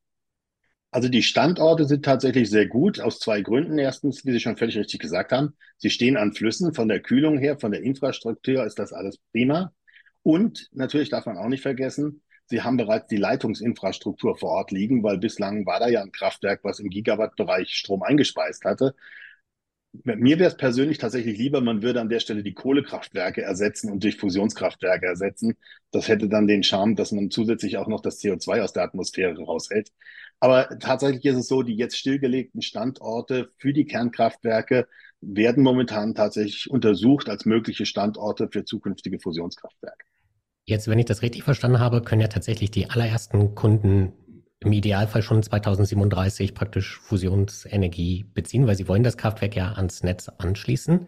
Also 0.89 1.09
die 1.09 1.21
Standorte 1.21 1.85
sind 1.85 2.03
tatsächlich 2.03 2.49
sehr 2.49 2.67
gut 2.67 2.99
aus 2.99 3.19
zwei 3.19 3.41
Gründen. 3.41 3.77
Erstens, 3.77 4.25
wie 4.25 4.31
Sie 4.31 4.39
schon 4.39 4.57
völlig 4.57 4.77
richtig 4.77 4.99
gesagt 4.99 5.31
haben, 5.31 5.55
sie 5.77 5.89
stehen 5.89 6.17
an 6.17 6.33
Flüssen. 6.33 6.73
Von 6.73 6.87
der 6.87 7.01
Kühlung 7.01 7.37
her, 7.37 7.59
von 7.59 7.71
der 7.71 7.83
Infrastruktur 7.83 8.65
ist 8.65 8.79
das 8.79 8.91
alles 8.91 9.19
prima. 9.31 9.71
Und 10.23 10.69
natürlich 10.71 11.09
darf 11.09 11.25
man 11.27 11.37
auch 11.37 11.49
nicht 11.49 11.61
vergessen, 11.61 12.21
sie 12.47 12.61
haben 12.61 12.77
bereits 12.77 13.07
die 13.07 13.17
Leitungsinfrastruktur 13.17 14.37
vor 14.37 14.49
Ort 14.49 14.71
liegen, 14.71 15.03
weil 15.03 15.19
bislang 15.19 15.65
war 15.67 15.79
da 15.79 15.87
ja 15.87 16.01
ein 16.01 16.11
Kraftwerk, 16.11 16.61
was 16.63 16.79
im 16.79 16.89
Gigawattbereich 16.89 17.69
Strom 17.75 18.01
eingespeist 18.01 18.65
hatte. 18.65 18.95
Mir 20.03 20.39
wäre 20.39 20.49
es 20.49 20.57
persönlich 20.57 20.97
tatsächlich 20.97 21.37
lieber, 21.37 21.61
man 21.61 21.81
würde 21.81 22.01
an 22.01 22.09
der 22.09 22.19
Stelle 22.19 22.43
die 22.43 22.53
Kohlekraftwerke 22.53 23.41
ersetzen 23.41 23.91
und 23.91 24.03
durch 24.03 24.17
Fusionskraftwerke 24.17 25.05
ersetzen. 25.05 25.55
Das 25.91 26.07
hätte 26.07 26.27
dann 26.27 26.47
den 26.47 26.63
Charme, 26.63 26.95
dass 26.95 27.11
man 27.11 27.31
zusätzlich 27.31 27.77
auch 27.77 27.87
noch 27.87 28.01
das 28.01 28.19
CO2 28.19 28.61
aus 28.61 28.73
der 28.73 28.83
Atmosphäre 28.83 29.37
raushält. 29.37 29.91
Aber 30.39 30.69
tatsächlich 30.79 31.25
ist 31.25 31.37
es 31.37 31.47
so, 31.47 31.63
die 31.63 31.75
jetzt 31.75 31.97
stillgelegten 31.97 32.61
Standorte 32.61 33.51
für 33.57 33.73
die 33.73 33.85
Kernkraftwerke 33.85 34.87
werden 35.21 35.63
momentan 35.63 36.13
tatsächlich 36.13 36.69
untersucht 36.69 37.29
als 37.29 37.45
mögliche 37.45 37.85
Standorte 37.85 38.49
für 38.51 38.65
zukünftige 38.65 39.19
Fusionskraftwerke. 39.19 40.05
Jetzt, 40.65 40.87
wenn 40.87 40.99
ich 40.99 41.05
das 41.05 41.21
richtig 41.21 41.43
verstanden 41.43 41.79
habe, 41.79 42.01
können 42.01 42.21
ja 42.21 42.27
tatsächlich 42.27 42.71
die 42.71 42.89
allerersten 42.89 43.53
Kunden 43.55 44.13
im 44.59 44.71
Idealfall 44.71 45.21
schon 45.21 45.43
2037 45.43 46.53
praktisch 46.53 46.99
Fusionsenergie 47.01 48.25
beziehen, 48.33 48.67
weil 48.67 48.75
sie 48.75 48.87
wollen 48.87 49.03
das 49.03 49.17
Kraftwerk 49.17 49.55
ja 49.55 49.73
ans 49.73 50.03
Netz 50.03 50.29
anschließen. 50.29 51.07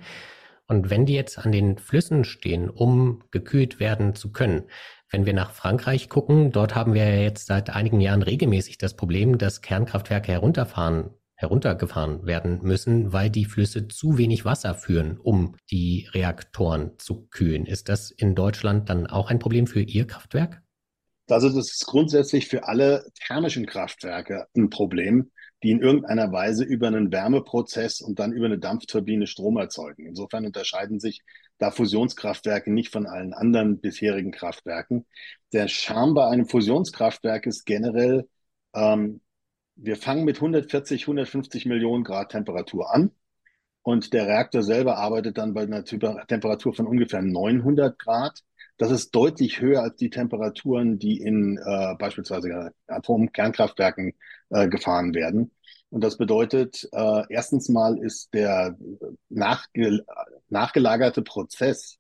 Und 0.68 0.90
wenn 0.90 1.06
die 1.06 1.14
jetzt 1.14 1.38
an 1.38 1.52
den 1.52 1.78
Flüssen 1.78 2.26
stehen, 2.26 2.70
um 2.70 3.24
gekühlt 3.32 3.80
werden 3.80 4.16
zu 4.16 4.32
können, 4.32 4.64
wenn 5.10 5.26
wir 5.26 5.34
nach 5.34 5.52
Frankreich 5.52 6.10
gucken, 6.10 6.52
dort 6.52 6.76
haben 6.76 6.94
wir 6.94 7.22
jetzt 7.22 7.48
seit 7.48 7.70
einigen 7.70 8.02
Jahren 8.02 8.22
regelmäßig 8.22 8.78
das 8.78 8.96
Problem, 8.96 9.38
dass 9.38 9.62
Kernkraftwerke 9.62 10.34
herunterfahren, 10.34 11.12
heruntergefahren 11.36 12.26
werden 12.26 12.60
müssen, 12.64 13.14
weil 13.14 13.30
die 13.30 13.46
Flüsse 13.46 13.88
zu 13.88 14.18
wenig 14.18 14.44
Wasser 14.44 14.76
führen, 14.76 15.18
um 15.18 15.56
die 15.72 16.10
Reaktoren 16.12 16.92
zu 16.98 17.28
kühlen. 17.28 17.66
Ist 17.66 17.88
das 17.88 18.12
in 18.12 18.36
Deutschland 18.36 18.90
dann 18.90 19.08
auch 19.08 19.30
ein 19.30 19.40
Problem 19.40 19.68
für 19.68 19.82
Ihr 19.82 20.06
Kraftwerk? 20.06 20.62
Also 21.30 21.50
das 21.50 21.72
ist 21.72 21.86
grundsätzlich 21.86 22.48
für 22.48 22.68
alle 22.68 23.06
thermischen 23.26 23.66
Kraftwerke 23.66 24.48
ein 24.56 24.70
Problem, 24.70 25.32
die 25.64 25.72
in 25.72 25.82
irgendeiner 25.82 26.32
Weise 26.32 26.64
über 26.64 26.88
einen 26.88 27.12
Wärmeprozess 27.12 28.02
und 28.02 28.20
dann 28.20 28.32
über 28.32 28.46
eine 28.46 28.60
Dampfturbine 28.60 29.28
Strom 29.28 29.58
erzeugen. 29.58 30.06
Insofern 30.06 30.46
unterscheiden 30.46 31.00
sich 31.00 31.22
da 31.58 31.72
Fusionskraftwerke 31.72 32.72
nicht 32.72 32.92
von 32.92 33.08
allen 33.08 33.34
anderen 33.34 33.80
bisherigen 33.80 34.32
Kraftwerken. 34.32 35.06
Der 35.54 35.68
Charme 35.68 36.14
bei 36.14 36.28
einem 36.28 36.48
Fusionskraftwerk 36.48 37.48
ist 37.48 37.66
generell, 37.66 38.28
ähm, 38.74 39.22
wir 39.76 39.96
fangen 39.96 40.26
mit 40.26 40.38
140, 40.38 41.04
150 41.04 41.66
Millionen 41.66 42.04
Grad 42.04 42.32
Temperatur 42.32 42.94
an 42.94 43.12
und 43.84 44.14
der 44.14 44.28
Reaktor 44.28 44.64
selber 44.64 44.98
arbeitet 44.98 45.38
dann 45.38 45.54
bei 45.54 45.62
einer 45.62 45.84
Temperatur 45.84 46.74
von 46.74 46.88
ungefähr 46.88 47.22
900 47.22 47.98
Grad. 47.98 48.44
Das 48.78 48.92
ist 48.92 49.12
deutlich 49.16 49.60
höher 49.60 49.82
als 49.82 49.96
die 49.96 50.10
Temperaturen, 50.10 51.00
die 51.00 51.20
in 51.20 51.58
äh, 51.58 51.96
beispielsweise 51.98 52.72
Atomkernkraftwerken 52.88 54.14
äh, 54.50 54.68
gefahren 54.68 55.16
werden. 55.16 55.52
Und 55.90 56.04
das 56.04 56.18
bedeutet, 56.18 56.88
äh, 56.92 57.24
erstens 57.30 57.70
mal 57.70 57.98
ist 57.98 58.34
der 58.34 58.78
nachge 59.30 60.06
nachgelagerte 60.50 61.22
Prozess 61.22 61.98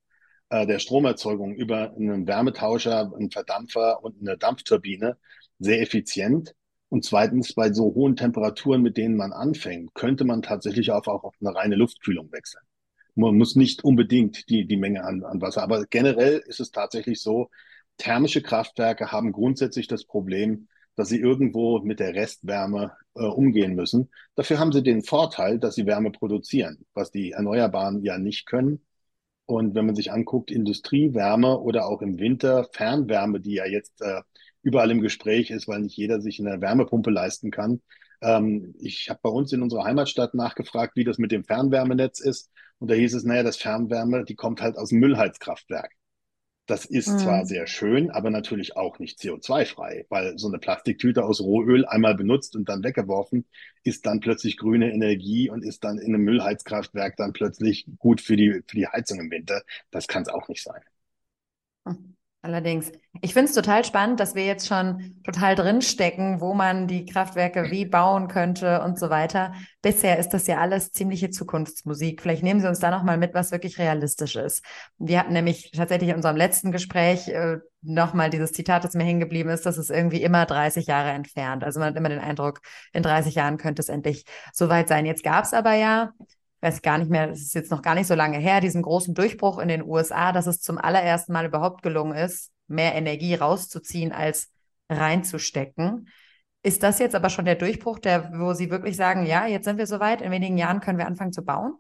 äh, 0.50 0.66
der 0.68 0.80
Stromerzeugung 0.80 1.56
über 1.56 1.94
einen 1.96 2.28
Wärmetauscher, 2.28 3.12
einen 3.14 3.32
Verdampfer 3.32 4.04
und 4.04 4.22
eine 4.22 4.38
Dampfturbine 4.38 5.18
sehr 5.60 5.82
effizient. 5.82 6.54
Und 6.90 7.04
zweitens, 7.06 7.54
bei 7.54 7.74
so 7.74 7.94
hohen 7.96 8.16
Temperaturen, 8.16 8.82
mit 8.82 8.98
denen 8.98 9.18
man 9.18 9.34
anfängt, 9.34 9.94
könnte 9.94 10.24
man 10.24 10.42
tatsächlich 10.42 10.92
auch 10.92 11.06
auf 11.08 11.36
eine 11.42 11.54
reine 11.54 11.76
Luftkühlung 11.76 12.32
wechseln. 12.32 12.64
Man 13.18 13.38
muss 13.38 13.56
nicht 13.56 13.84
unbedingt 13.84 14.50
die, 14.50 14.66
die 14.66 14.78
Menge 14.78 15.04
an, 15.04 15.24
an 15.24 15.42
Wasser. 15.42 15.64
Aber 15.64 15.86
generell 15.88 16.44
ist 16.46 16.60
es 16.60 16.72
tatsächlich 16.72 17.22
so, 17.22 17.50
thermische 17.98 18.42
Kraftwerke 18.42 19.12
haben 19.12 19.32
grundsätzlich 19.32 19.88
das 19.88 20.06
Problem, 20.06 20.68
dass 20.96 21.10
sie 21.10 21.20
irgendwo 21.20 21.80
mit 21.80 22.00
der 22.00 22.14
Restwärme 22.16 22.92
äh, 23.16 23.24
umgehen 23.24 23.76
müssen. 23.76 24.10
Dafür 24.36 24.60
haben 24.60 24.72
sie 24.72 24.84
den 24.84 25.04
Vorteil, 25.04 25.60
dass 25.60 25.76
sie 25.76 25.86
Wärme 25.86 26.12
produzieren, 26.12 26.86
was 26.94 27.12
die 27.12 27.32
Erneuerbaren 27.32 28.04
ja 28.04 28.18
nicht 28.18 28.46
können. 28.46 28.86
Und 29.46 29.76
wenn 29.76 29.86
man 29.86 29.96
sich 29.96 30.12
anguckt, 30.12 30.52
Industriewärme 30.52 31.60
oder 31.60 31.88
auch 31.88 32.02
im 32.02 32.20
Winter 32.20 32.68
Fernwärme, 32.72 33.40
die 33.40 33.54
ja 33.54 33.66
jetzt 33.66 34.02
äh, 34.02 34.22
überall 34.62 34.92
im 34.92 35.02
Gespräch 35.02 35.50
ist, 35.52 35.68
weil 35.68 35.82
nicht 35.82 35.98
jeder 35.98 36.22
sich 36.22 36.40
eine 36.40 36.62
Wärmepumpe 36.62 37.10
leisten 37.10 37.50
kann, 37.50 37.82
ähm, 38.22 38.76
ich 38.80 39.10
habe 39.10 39.20
bei 39.24 39.30
uns 39.30 39.52
in 39.54 39.62
unserer 39.62 39.84
Heimatstadt 39.84 40.34
nachgefragt, 40.34 40.96
wie 40.96 41.04
das 41.04 41.18
mit 41.18 41.32
dem 41.32 41.44
Fernwärmenetz 41.44 42.20
ist. 42.20 42.52
Und 42.80 42.90
da 42.90 42.96
hieß 42.96 43.14
es, 43.14 43.24
naja, 43.24 43.44
das 43.44 43.58
Fernwärme, 43.58 44.24
die 44.24 44.36
kommt 44.36 44.62
halt 44.62 44.78
aus 44.78 44.90
dem 44.90 45.00
Müllheizkraftwerk. 45.00 45.94
Das 46.68 46.84
ist 46.84 47.08
mhm. 47.08 47.18
zwar 47.20 47.46
sehr 47.46 47.66
schön, 47.66 48.12
aber 48.12 48.30
natürlich 48.30 48.76
auch 48.76 49.00
nicht 49.00 49.20
CO2-frei, 49.20 50.06
weil 50.10 50.38
so 50.38 50.50
eine 50.50 50.60
Plastiktüte 50.60 51.24
aus 51.24 51.40
Rohöl 51.40 51.86
einmal 51.86 52.14
benutzt 52.14 52.58
und 52.58 52.68
dann 52.68 52.84
weggeworfen, 52.84 53.46
ist 53.84 54.06
dann 54.06 54.20
plötzlich 54.20 54.58
grüne 54.58 54.92
Energie 54.92 55.50
und 55.50 55.64
ist 55.64 55.86
dann 55.86 55.98
in 55.98 56.14
einem 56.14 56.26
Müllheizkraftwerk 56.26 57.16
dann 57.16 57.32
plötzlich 57.32 57.88
gut 58.00 58.20
für 58.20 58.36
die, 58.36 58.62
für 58.68 58.76
die 58.76 58.88
Heizung 58.88 59.22
im 59.22 59.32
Winter. 59.32 59.64
Das 59.92 60.08
kann 60.08 60.24
es 60.24 60.28
auch 60.28 60.50
nicht 60.50 60.62
sein. 60.62 60.82
Hm. 61.88 62.17
Allerdings. 62.48 62.94
Ich 63.20 63.34
finde 63.34 63.50
es 63.50 63.56
total 63.56 63.84
spannend, 63.84 64.22
dass 64.22 64.34
wir 64.34 64.46
jetzt 64.46 64.68
schon 64.68 65.20
total 65.26 65.54
drinstecken, 65.56 66.40
wo 66.40 66.54
man 66.54 66.88
die 66.88 67.06
Kraftwerke 67.06 67.72
wie 67.72 67.84
bauen 67.84 68.30
könnte 68.30 68.82
und 68.84 68.98
so 68.98 69.10
weiter. 69.10 69.52
Bisher 69.82 70.18
ist 70.18 70.30
das 70.30 70.48
ja 70.48 70.60
alles 70.60 70.94
ziemliche 70.94 71.30
Zukunftsmusik. 71.30 72.22
Vielleicht 72.22 72.44
nehmen 72.44 72.62
Sie 72.62 72.70
uns 72.70 72.80
da 72.80 72.90
nochmal 72.90 73.18
mit, 73.18 73.34
was 73.34 73.52
wirklich 73.52 73.80
realistisch 73.80 74.38
ist. 74.38 74.64
Wir 74.98 75.20
hatten 75.20 75.34
nämlich 75.34 75.72
tatsächlich 75.72 76.12
in 76.12 76.16
unserem 76.16 76.38
letzten 76.38 76.72
Gespräch 76.72 77.28
äh, 77.28 77.58
nochmal 77.82 78.30
dieses 78.30 78.54
Zitat, 78.54 78.86
das 78.86 78.94
mir 78.94 79.04
hängen 79.04 79.20
geblieben 79.20 79.50
ist, 79.50 79.66
dass 79.66 79.78
es 79.78 79.90
irgendwie 79.90 80.22
immer 80.22 80.46
30 80.46 80.88
Jahre 80.88 81.10
entfernt. 81.10 81.66
Also 81.66 81.82
man 81.82 81.90
hat 81.90 81.98
immer 81.98 82.10
den 82.10 82.20
Eindruck, 82.20 82.62
in 82.94 83.04
30 83.04 83.36
Jahren 83.36 83.58
könnte 83.58 83.82
es 83.82 83.90
endlich 83.90 84.24
soweit 84.54 84.88
sein. 84.88 85.06
Jetzt 85.06 85.24
gab 85.24 85.44
es 85.44 85.54
aber 85.54 85.74
ja 85.74 86.14
weiß 86.62 86.82
gar 86.82 86.98
nicht 86.98 87.12
mehr, 87.12 87.30
es 87.30 87.42
ist 87.42 87.54
jetzt 87.54 87.72
noch 87.72 87.82
gar 87.82 87.96
nicht 87.96 88.08
so 88.08 88.16
lange 88.16 88.38
her, 88.38 88.62
diesen 88.62 88.82
großen 88.82 89.14
Durchbruch 89.14 89.60
in 89.60 89.68
den 89.68 89.84
USA, 89.84 90.32
dass 90.32 90.48
es 90.48 90.60
zum 90.60 90.78
allerersten 90.78 91.34
Mal 91.34 91.46
überhaupt 91.46 91.84
gelungen 91.84 92.18
ist, 92.18 92.52
mehr 92.68 92.96
Energie 92.96 93.36
rauszuziehen 93.36 94.12
als 94.12 94.52
reinzustecken. 94.90 96.10
Ist 96.64 96.84
das 96.84 97.00
jetzt 97.00 97.16
aber 97.16 97.30
schon 97.30 97.46
der 97.46 97.56
Durchbruch, 97.56 98.00
der, 98.00 98.32
wo 98.34 98.54
Sie 98.54 98.72
wirklich 98.72 98.96
sagen, 98.96 99.26
ja, 99.26 99.46
jetzt 99.46 99.66
sind 99.66 99.78
wir 99.78 99.88
soweit, 99.88 100.22
in 100.22 100.32
wenigen 100.32 100.58
Jahren 100.58 100.82
können 100.82 100.98
wir 100.98 101.08
anfangen 101.08 101.32
zu 101.32 101.44
bauen? 101.44 101.76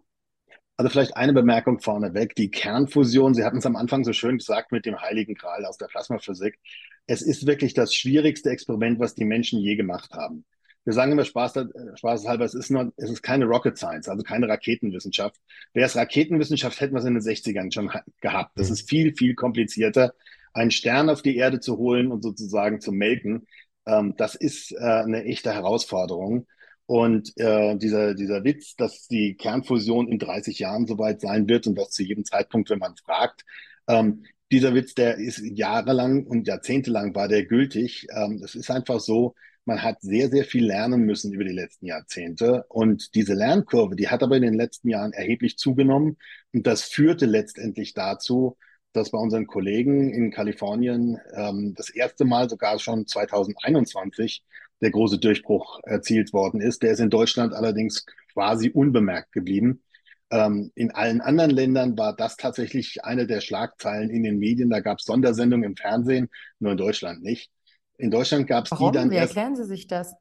Also 0.77 0.89
vielleicht 0.89 1.17
eine 1.17 1.33
Bemerkung 1.33 1.79
vorneweg. 1.79 2.35
Die 2.35 2.51
Kernfusion, 2.51 3.33
Sie 3.33 3.43
hatten 3.43 3.57
es 3.57 3.65
am 3.65 3.75
Anfang 3.75 4.03
so 4.03 4.13
schön 4.13 4.37
gesagt 4.37 4.71
mit 4.71 4.85
dem 4.85 5.01
Heiligen 5.01 5.33
Gral 5.33 5.65
aus 5.65 5.77
der 5.77 5.87
Plasmaphysik. 5.87 6.59
Es 7.07 7.23
ist 7.23 7.47
wirklich 7.47 7.73
das 7.73 7.95
schwierigste 7.95 8.51
Experiment, 8.51 8.99
was 8.99 9.15
die 9.15 9.25
Menschen 9.25 9.59
je 9.59 9.75
gemacht 9.75 10.13
haben 10.13 10.45
wir 10.87 10.93
sagen 10.93 11.11
immer 11.11 11.25
Spaß, 11.25 11.57
äh, 11.57 11.65
spaßhalber, 11.95 12.45
es 12.45 12.53
ist, 12.53 12.71
nur, 12.71 12.93
es 12.95 13.09
ist 13.09 13.21
keine 13.21 13.43
Rocket 13.43 13.77
Science, 13.77 14.07
also 14.07 14.23
keine 14.23 14.47
Raketenwissenschaft. 14.47 15.35
Wäre 15.73 15.85
es 15.85 15.97
Raketenwissenschaft, 15.97 16.79
hätten 16.79 16.93
wir 16.93 16.99
es 16.99 17.05
in 17.05 17.13
den 17.13 17.21
60ern 17.21 17.73
schon 17.73 17.91
gehabt. 18.21 18.57
Das 18.57 18.69
mhm. 18.69 18.73
ist 18.73 18.89
viel, 18.89 19.13
viel 19.13 19.35
komplizierter, 19.35 20.13
einen 20.53 20.71
Stern 20.71 21.09
auf 21.09 21.21
die 21.21 21.35
Erde 21.35 21.59
zu 21.59 21.77
holen 21.77 22.09
und 22.09 22.23
sozusagen 22.23 22.79
zu 22.79 22.93
melken. 22.93 23.47
Ähm, 23.85 24.13
das 24.15 24.35
ist 24.35 24.71
äh, 24.71 24.77
eine 24.77 25.25
echte 25.25 25.53
Herausforderung. 25.53 26.47
Und 26.85 27.37
äh, 27.37 27.75
dieser, 27.75 28.15
dieser 28.15 28.45
Witz, 28.45 28.77
dass 28.77 29.09
die 29.09 29.35
Kernfusion 29.35 30.07
in 30.07 30.19
30 30.19 30.57
Jahren 30.57 30.87
soweit 30.87 31.19
sein 31.19 31.49
wird 31.49 31.67
und 31.67 31.77
das 31.77 31.89
zu 31.89 32.01
jedem 32.01 32.23
Zeitpunkt, 32.23 32.69
wenn 32.69 32.79
man 32.79 32.95
fragt, 32.95 33.43
ähm, 33.89 34.23
dieser 34.53 34.73
Witz, 34.73 34.95
der 34.95 35.17
ist 35.17 35.39
jahrelang 35.39 36.25
und 36.25 36.47
jahrzehntelang 36.47 37.13
war 37.13 37.27
der 37.27 37.43
gültig. 37.45 38.07
Ähm, 38.15 38.41
es 38.41 38.55
ist 38.55 38.71
einfach 38.71 39.01
so, 39.01 39.35
man 39.67 39.83
hat 39.83 40.01
sehr, 40.01 40.29
sehr 40.29 40.45
viel 40.45 40.65
lernen 40.65 41.01
müssen 41.01 41.33
über 41.33 41.43
die 41.43 41.53
letzten 41.53 41.87
Jahrzehnte. 41.87 42.65
Und 42.69 43.13
diese 43.15 43.33
Lernkurve, 43.33 43.95
die 43.95 44.07
hat 44.07 44.23
aber 44.23 44.37
in 44.37 44.43
den 44.43 44.53
letzten 44.53 44.89
Jahren 44.89 45.11
erheblich 45.11 45.57
zugenommen. 45.57 46.17
Und 46.53 46.65
das 46.65 46.83
führte 46.83 47.25
letztendlich 47.25 47.93
dazu, 47.93 48.57
dass 48.93 49.11
bei 49.11 49.17
unseren 49.17 49.45
Kollegen 49.45 50.13
in 50.13 50.31
Kalifornien 50.31 51.19
ähm, 51.33 51.73
das 51.75 51.89
erste 51.89 52.23
Mal 52.23 52.49
sogar 52.49 52.79
schon 52.79 53.05
2021 53.05 54.43
der 54.81 54.91
große 54.91 55.19
Durchbruch 55.19 55.81
erzielt 55.83 56.31
worden 56.31 56.61
ist. 56.61 56.81
Der 56.81 56.91
ist 56.91 57.01
in 57.01 57.09
Deutschland 57.09 57.53
allerdings 57.53 58.05
quasi 58.33 58.69
unbemerkt 58.69 59.33
geblieben. 59.33 59.83
Ähm, 60.31 60.71
in 60.75 60.91
allen 60.91 61.19
anderen 61.19 61.51
Ländern 61.51 61.97
war 61.97 62.15
das 62.15 62.37
tatsächlich 62.37 63.03
eine 63.03 63.27
der 63.27 63.41
Schlagzeilen 63.41 64.09
in 64.09 64.23
den 64.23 64.39
Medien. 64.39 64.69
Da 64.69 64.79
gab 64.79 64.99
es 64.99 65.05
Sondersendungen 65.05 65.71
im 65.71 65.75
Fernsehen, 65.75 66.29
nur 66.59 66.71
in 66.71 66.77
Deutschland 66.77 67.21
nicht. 67.21 67.51
In 67.97 68.09
Deutschland 68.11 68.47
gab 68.47 68.65
es 68.65 68.75
die 68.75 68.91
dann 68.91 69.11
Wie 69.11 69.17
erst. 69.17 69.37
erklären 69.37 69.55
Sie 69.55 69.65
sich 69.65 69.87
das? 69.87 70.15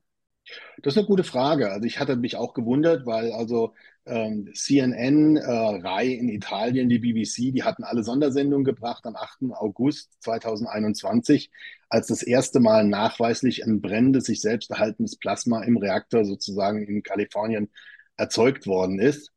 Das 0.82 0.94
ist 0.94 0.98
eine 0.98 1.06
gute 1.06 1.24
Frage. 1.24 1.70
Also 1.72 1.86
ich 1.86 1.98
hatte 1.98 2.16
mich 2.16 2.36
auch 2.36 2.54
gewundert, 2.54 3.06
weil 3.06 3.32
also 3.32 3.74
ähm, 4.06 4.50
CNN, 4.54 5.36
äh, 5.36 5.42
Rai 5.50 6.06
in 6.08 6.28
Italien, 6.28 6.88
die 6.88 6.98
BBC, 6.98 7.50
die 7.52 7.62
hatten 7.64 7.84
alle 7.84 8.02
Sondersendungen 8.04 8.64
gebracht 8.64 9.04
am 9.06 9.16
8. 9.16 9.52
August 9.52 10.12
2021, 10.22 11.50
als 11.88 12.06
das 12.08 12.22
erste 12.22 12.60
Mal 12.60 12.84
nachweislich 12.84 13.64
ein 13.64 13.80
brennendes, 13.80 14.24
sich 14.24 14.40
selbst 14.40 14.70
erhaltendes 14.70 15.16
Plasma 15.16 15.62
im 15.64 15.76
Reaktor 15.76 16.24
sozusagen 16.24 16.82
in 16.86 17.02
Kalifornien 17.02 17.70
erzeugt 18.16 18.66
worden 18.66 18.98
ist. 19.00 19.32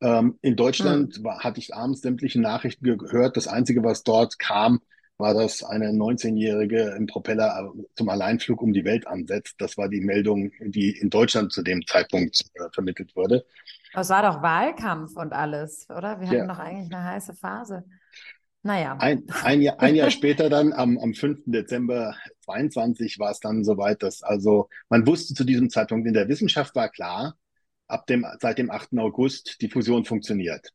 Ähm, 0.00 0.38
in 0.42 0.56
Deutschland 0.56 1.22
Hm. 1.22 1.24
war, 1.24 1.40
hatte 1.40 1.60
ich 1.60 1.74
abends 1.74 2.00
sämtliche 2.02 2.40
Nachrichten 2.40 2.84
gehört. 2.98 3.36
Das 3.36 3.48
Einzige, 3.48 3.82
was 3.84 4.02
dort 4.02 4.38
kam, 4.38 4.80
war, 5.18 5.34
dass 5.34 5.62
eine 5.62 5.92
19-Jährige 5.92 6.94
im 6.96 7.06
Propeller 7.06 7.72
äh, 7.76 7.82
zum 7.94 8.08
Alleinflug 8.08 8.60
um 8.62 8.72
die 8.72 8.84
Welt 8.84 9.06
ansetzt. 9.06 9.54
Das 9.58 9.76
war 9.78 9.88
die 9.88 10.00
Meldung, 10.00 10.50
die 10.60 10.90
in 10.90 11.10
Deutschland 11.10 11.52
zu 11.52 11.62
dem 11.62 11.86
Zeitpunkt 11.86 12.40
äh, 12.54 12.64
vermittelt 12.72 13.14
wurde. 13.14 13.44
Es 13.94 14.08
war 14.08 14.22
doch 14.22 14.42
Wahlkampf 14.42 15.16
und 15.16 15.32
alles, 15.32 15.88
oder? 15.90 16.20
Wir 16.20 16.28
hatten 16.28 16.36
Ja. 16.38 16.46
doch 16.46 16.58
eigentlich 16.58 16.92
eine 16.94 17.04
heiße 17.04 17.34
Phase. 17.34 17.84
Naja. 18.62 18.96
Ein, 18.98 19.24
ein, 19.42 19.60
Jahr, 19.60 19.80
ein 19.80 19.94
Jahr 19.96 20.10
später 20.10 20.48
dann, 20.48 20.72
am, 20.72 20.96
am 20.98 21.14
5. 21.14 21.40
Dezember 21.46 22.14
22, 22.44 23.18
war 23.18 23.30
es 23.32 23.40
dann 23.40 23.64
soweit, 23.64 24.02
dass 24.02 24.22
also 24.22 24.68
man 24.88 25.06
wusste 25.06 25.34
zu 25.34 25.44
diesem 25.44 25.68
Zeitpunkt 25.68 26.06
in 26.06 26.14
der 26.14 26.28
Wissenschaft 26.28 26.74
war 26.74 26.88
klar, 26.88 27.36
ab 27.88 28.06
dem, 28.06 28.24
seit 28.40 28.58
dem 28.58 28.70
8. 28.70 28.98
August 28.98 29.60
die 29.60 29.68
Fusion 29.68 30.04
funktioniert. 30.04 30.70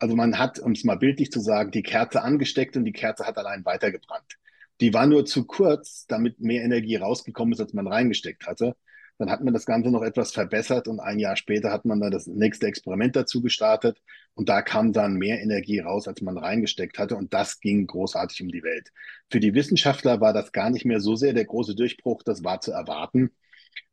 Also 0.00 0.16
man 0.16 0.38
hat, 0.38 0.58
um 0.58 0.72
es 0.72 0.82
mal 0.82 0.96
bildlich 0.96 1.30
zu 1.30 1.40
sagen, 1.40 1.70
die 1.70 1.82
Kerze 1.82 2.22
angesteckt 2.22 2.76
und 2.76 2.84
die 2.84 2.92
Kerze 2.92 3.26
hat 3.26 3.38
allein 3.38 3.64
weitergebrannt. 3.64 4.38
Die 4.80 4.94
war 4.94 5.06
nur 5.06 5.26
zu 5.26 5.44
kurz, 5.44 6.06
damit 6.06 6.40
mehr 6.40 6.62
Energie 6.64 6.96
rausgekommen 6.96 7.52
ist, 7.52 7.60
als 7.60 7.74
man 7.74 7.86
reingesteckt 7.86 8.46
hatte. 8.46 8.74
Dann 9.18 9.30
hat 9.30 9.44
man 9.44 9.52
das 9.52 9.66
Ganze 9.66 9.90
noch 9.90 10.00
etwas 10.02 10.32
verbessert 10.32 10.88
und 10.88 11.00
ein 11.00 11.18
Jahr 11.18 11.36
später 11.36 11.70
hat 11.70 11.84
man 11.84 12.00
dann 12.00 12.10
das 12.10 12.26
nächste 12.26 12.66
Experiment 12.66 13.14
dazu 13.14 13.42
gestartet 13.42 14.00
und 14.34 14.48
da 14.48 14.62
kam 14.62 14.94
dann 14.94 15.16
mehr 15.16 15.42
Energie 15.42 15.80
raus, 15.80 16.08
als 16.08 16.22
man 16.22 16.38
reingesteckt 16.38 16.98
hatte 16.98 17.16
und 17.16 17.34
das 17.34 17.60
ging 17.60 17.86
großartig 17.86 18.40
um 18.40 18.48
die 18.48 18.62
Welt. 18.62 18.90
Für 19.30 19.40
die 19.40 19.52
Wissenschaftler 19.52 20.22
war 20.22 20.32
das 20.32 20.52
gar 20.52 20.70
nicht 20.70 20.86
mehr 20.86 21.00
so 21.00 21.16
sehr 21.16 21.34
der 21.34 21.44
große 21.44 21.74
Durchbruch, 21.74 22.22
das 22.22 22.42
war 22.42 22.62
zu 22.62 22.72
erwarten. 22.72 23.30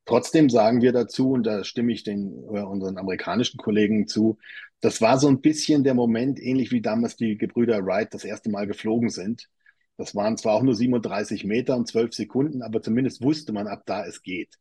Trotzdem 0.06 0.50
sagen 0.50 0.82
wir 0.82 0.94
dazu, 0.94 1.32
und 1.32 1.44
da 1.44 1.66
stimme 1.66 1.92
ich 1.92 2.04
den 2.04 2.44
äh, 2.46 2.62
unseren 2.62 2.98
amerikanischen 2.98 3.58
Kollegen 3.58 4.08
zu, 4.08 4.38
das 4.81 5.01
war 5.01 5.19
so 5.19 5.27
ein 5.27 5.41
bisschen 5.41 5.84
der 5.84 5.93
Moment, 5.93 6.39
ähnlich 6.39 6.72
wie 6.72 6.81
damals 6.81 7.15
die 7.17 7.38
Gebrüder 7.38 7.86
Wright 7.86 8.13
das 8.13 8.24
erste 8.24 8.50
Mal 8.50 8.67
geflogen 8.67 9.10
sind. 9.10 9.50
Das 9.98 10.15
waren 10.15 10.38
zwar 10.38 10.53
auch 10.55 10.62
nur 10.63 10.75
37 10.75 11.43
Meter 11.46 11.75
und 11.75 11.88
12 11.88 12.13
Sekunden, 12.13 12.62
aber 12.62 12.81
zumindest 12.81 13.22
wusste 13.22 13.53
man 13.53 13.67
ab 13.67 13.84
da, 13.86 14.05
es 14.05 14.22
geht. 14.22 14.55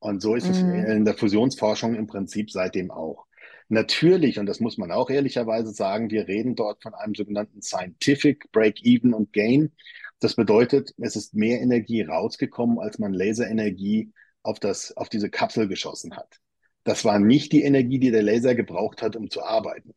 Und 0.00 0.20
so 0.20 0.34
ist 0.34 0.48
es 0.48 0.62
Mhm. 0.62 0.74
in 0.84 1.04
der 1.04 1.14
Fusionsforschung 1.14 1.94
im 1.94 2.06
Prinzip 2.06 2.50
seitdem 2.50 2.90
auch. 2.90 3.26
Natürlich, 3.68 4.38
und 4.38 4.46
das 4.46 4.60
muss 4.60 4.76
man 4.78 4.90
auch 4.90 5.08
ehrlicherweise 5.10 5.72
sagen, 5.72 6.10
wir 6.10 6.28
reden 6.28 6.56
dort 6.56 6.82
von 6.82 6.94
einem 6.94 7.14
sogenannten 7.14 7.62
Scientific 7.62 8.50
Break-Even 8.52 9.14
und 9.14 9.32
Gain. 9.32 9.72
Das 10.20 10.34
bedeutet, 10.36 10.92
es 10.98 11.16
ist 11.16 11.34
mehr 11.34 11.60
Energie 11.60 12.02
rausgekommen, 12.02 12.78
als 12.80 12.98
man 12.98 13.12
Laserenergie 13.14 14.12
auf 14.42 14.58
das, 14.60 14.96
auf 14.96 15.08
diese 15.08 15.30
Kapsel 15.30 15.68
geschossen 15.68 16.16
hat. 16.16 16.40
Das 16.84 17.04
war 17.04 17.18
nicht 17.18 17.52
die 17.52 17.62
Energie, 17.62 17.98
die 17.98 18.10
der 18.10 18.22
Laser 18.22 18.54
gebraucht 18.54 19.02
hat, 19.02 19.16
um 19.16 19.30
zu 19.30 19.42
arbeiten. 19.42 19.94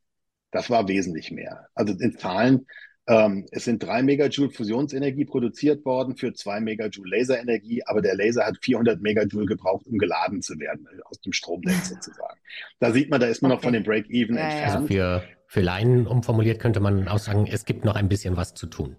Das 0.51 0.69
war 0.69 0.87
wesentlich 0.87 1.31
mehr. 1.31 1.67
Also 1.75 1.93
in 1.99 2.17
Zahlen, 2.17 2.67
ähm, 3.07 3.45
es 3.51 3.65
sind 3.65 3.83
drei 3.83 4.01
Megajoule 4.03 4.51
Fusionsenergie 4.51 5.25
produziert 5.25 5.85
worden 5.85 6.15
für 6.17 6.33
zwei 6.33 6.59
Megajoule 6.59 7.17
Laserenergie, 7.17 7.83
aber 7.85 8.01
der 8.01 8.15
Laser 8.15 8.45
hat 8.45 8.57
400 8.61 9.01
Megajoule 9.01 9.45
gebraucht, 9.47 9.85
um 9.87 9.97
geladen 9.97 10.41
zu 10.41 10.59
werden, 10.59 10.87
äh, 10.87 11.01
aus 11.05 11.19
dem 11.21 11.33
Stromnetz 11.33 11.89
sozusagen. 11.89 12.39
Da 12.79 12.91
sieht 12.91 13.09
man, 13.09 13.19
da 13.19 13.27
ist 13.27 13.41
man 13.41 13.49
noch 13.49 13.57
Okay. 13.57 13.63
von 13.63 13.73
dem 13.73 13.83
Break-Even 13.83 14.37
Ja, 14.37 14.41
ja. 14.41 14.45
entfernt. 14.45 14.75
Also 14.75 14.87
für, 14.87 15.23
für 15.47 15.61
Laien 15.61 16.07
umformuliert 16.07 16.59
könnte 16.59 16.79
man 16.79 17.07
auch 17.07 17.19
sagen, 17.19 17.47
es 17.47 17.65
gibt 17.65 17.85
noch 17.85 17.95
ein 17.95 18.09
bisschen 18.09 18.37
was 18.37 18.53
zu 18.53 18.67
tun. 18.67 18.95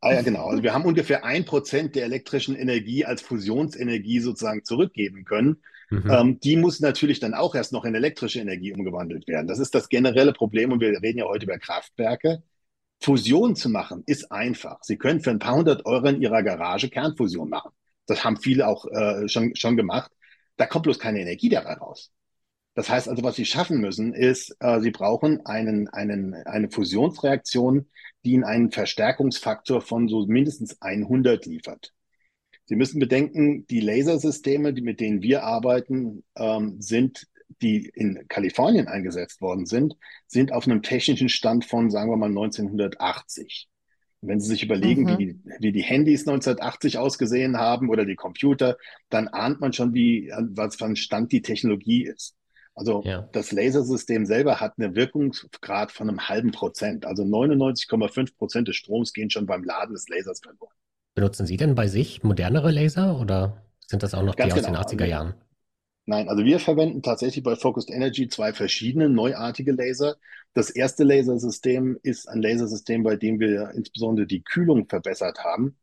Ah 0.00 0.12
ja, 0.12 0.22
genau. 0.22 0.46
Also 0.48 0.62
wir 0.62 0.74
haben 0.74 0.84
ungefähr 0.84 1.24
ein 1.24 1.44
Prozent 1.44 1.94
der 1.94 2.04
elektrischen 2.04 2.54
Energie 2.56 3.04
als 3.04 3.22
Fusionsenergie 3.22 4.20
sozusagen 4.20 4.64
zurückgeben 4.64 5.24
können. 5.24 5.62
Mhm. 5.90 6.10
Ähm, 6.10 6.40
die 6.40 6.56
muss 6.56 6.80
natürlich 6.80 7.20
dann 7.20 7.34
auch 7.34 7.54
erst 7.54 7.72
noch 7.72 7.84
in 7.84 7.94
elektrische 7.94 8.40
Energie 8.40 8.72
umgewandelt 8.72 9.26
werden. 9.28 9.46
Das 9.46 9.58
ist 9.58 9.74
das 9.74 9.88
generelle 9.88 10.32
Problem 10.32 10.72
und 10.72 10.80
wir 10.80 11.00
reden 11.02 11.18
ja 11.18 11.26
heute 11.26 11.44
über 11.44 11.58
Kraftwerke. 11.58 12.42
Fusion 13.02 13.54
zu 13.56 13.68
machen 13.68 14.02
ist 14.06 14.30
einfach. 14.32 14.78
Sie 14.82 14.96
können 14.96 15.20
für 15.20 15.30
ein 15.30 15.38
paar 15.38 15.56
hundert 15.56 15.84
Euro 15.86 16.06
in 16.06 16.22
Ihrer 16.22 16.42
Garage 16.42 16.88
Kernfusion 16.88 17.48
machen. 17.50 17.70
Das 18.06 18.24
haben 18.24 18.36
viele 18.36 18.66
auch 18.66 18.86
äh, 18.86 19.28
schon, 19.28 19.54
schon 19.56 19.76
gemacht. 19.76 20.10
Da 20.56 20.66
kommt 20.66 20.84
bloß 20.84 20.98
keine 20.98 21.20
Energie 21.20 21.48
dabei 21.48 21.74
raus. 21.74 22.12
Das 22.74 22.88
heißt 22.88 23.08
also, 23.08 23.22
was 23.22 23.36
Sie 23.36 23.46
schaffen 23.46 23.80
müssen, 23.80 24.14
ist, 24.14 24.56
äh, 24.60 24.80
Sie 24.80 24.90
brauchen 24.90 25.46
einen, 25.46 25.88
einen, 25.88 26.34
eine 26.34 26.70
Fusionsreaktion, 26.70 27.88
die 28.24 28.32
Ihnen 28.32 28.44
einen 28.44 28.72
Verstärkungsfaktor 28.72 29.80
von 29.80 30.08
so 30.08 30.26
mindestens 30.26 30.80
100 30.82 31.46
liefert. 31.46 31.93
Sie 32.66 32.76
müssen 32.76 32.98
bedenken, 32.98 33.66
die 33.66 33.80
Lasersysteme, 33.80 34.72
die, 34.72 34.80
mit 34.82 35.00
denen 35.00 35.22
wir 35.22 35.44
arbeiten, 35.44 36.24
ähm, 36.36 36.80
sind, 36.80 37.26
die 37.62 37.90
in 37.94 38.26
Kalifornien 38.28 38.88
eingesetzt 38.88 39.40
worden 39.40 39.66
sind, 39.66 39.94
sind 40.26 40.52
auf 40.52 40.66
einem 40.66 40.82
technischen 40.82 41.28
Stand 41.28 41.64
von, 41.66 41.90
sagen 41.90 42.10
wir 42.10 42.16
mal, 42.16 42.30
1980. 42.30 43.68
Und 44.20 44.28
wenn 44.30 44.40
Sie 44.40 44.48
sich 44.48 44.62
überlegen, 44.62 45.02
Mhm. 45.02 45.08
wie, 45.08 45.16
die, 45.16 45.40
wie 45.60 45.72
die 45.72 45.82
Handys 45.82 46.26
1980 46.26 46.96
ausgesehen 46.98 47.58
haben 47.58 47.90
oder 47.90 48.06
die 48.06 48.16
Computer, 48.16 48.78
dann 49.10 49.28
ahnt 49.28 49.60
man 49.60 49.72
schon, 49.74 49.92
wie, 49.94 50.32
was 50.50 50.76
für 50.76 50.86
ein 50.86 50.96
Stand 50.96 51.32
die 51.32 51.42
Technologie 51.42 52.04
ist. 52.04 52.34
Also 52.74 53.02
Ja. 53.04 53.28
das 53.32 53.52
Lasersystem 53.52 54.24
selber 54.26 54.60
hat 54.60 54.78
einen 54.78 54.96
Wirkungsgrad 54.96 55.92
von 55.92 56.08
einem 56.08 56.28
halben 56.28 56.50
Prozent. 56.50 57.04
Also 57.06 57.22
99,5 57.24 58.34
Prozent 58.36 58.68
des 58.68 58.76
Stroms 58.76 59.12
gehen 59.12 59.30
schon 59.30 59.46
beim 59.46 59.62
Laden 59.62 59.94
des 59.94 60.08
Lasers 60.08 60.40
verloren. 60.40 60.72
Benutzen 61.14 61.46
Sie 61.46 61.56
denn 61.56 61.74
bei 61.74 61.86
sich 61.86 62.22
modernere 62.22 62.70
Laser 62.72 63.20
oder 63.20 63.62
sind 63.86 64.02
das 64.02 64.14
auch 64.14 64.22
noch 64.22 64.34
die 64.34 64.42
Ganz 64.42 64.54
aus 64.54 64.64
genau. 64.64 64.82
den 64.82 64.98
80er 64.98 65.06
Jahren? 65.06 65.34
Nein, 66.06 66.28
also 66.28 66.44
wir 66.44 66.58
verwenden 66.58 67.02
tatsächlich 67.02 67.42
bei 67.42 67.56
Focused 67.56 67.90
Energy 67.90 68.28
zwei 68.28 68.52
verschiedene 68.52 69.08
neuartige 69.08 69.72
Laser. 69.72 70.16
Das 70.52 70.68
erste 70.68 71.02
Lasersystem 71.02 71.98
ist 72.02 72.28
ein 72.28 72.42
Lasersystem, 72.42 73.02
bei 73.02 73.16
dem 73.16 73.40
wir 73.40 73.70
insbesondere 73.74 74.26
die 74.26 74.42
Kühlung 74.42 74.86
verbessert 74.86 75.38
haben. 75.44 75.78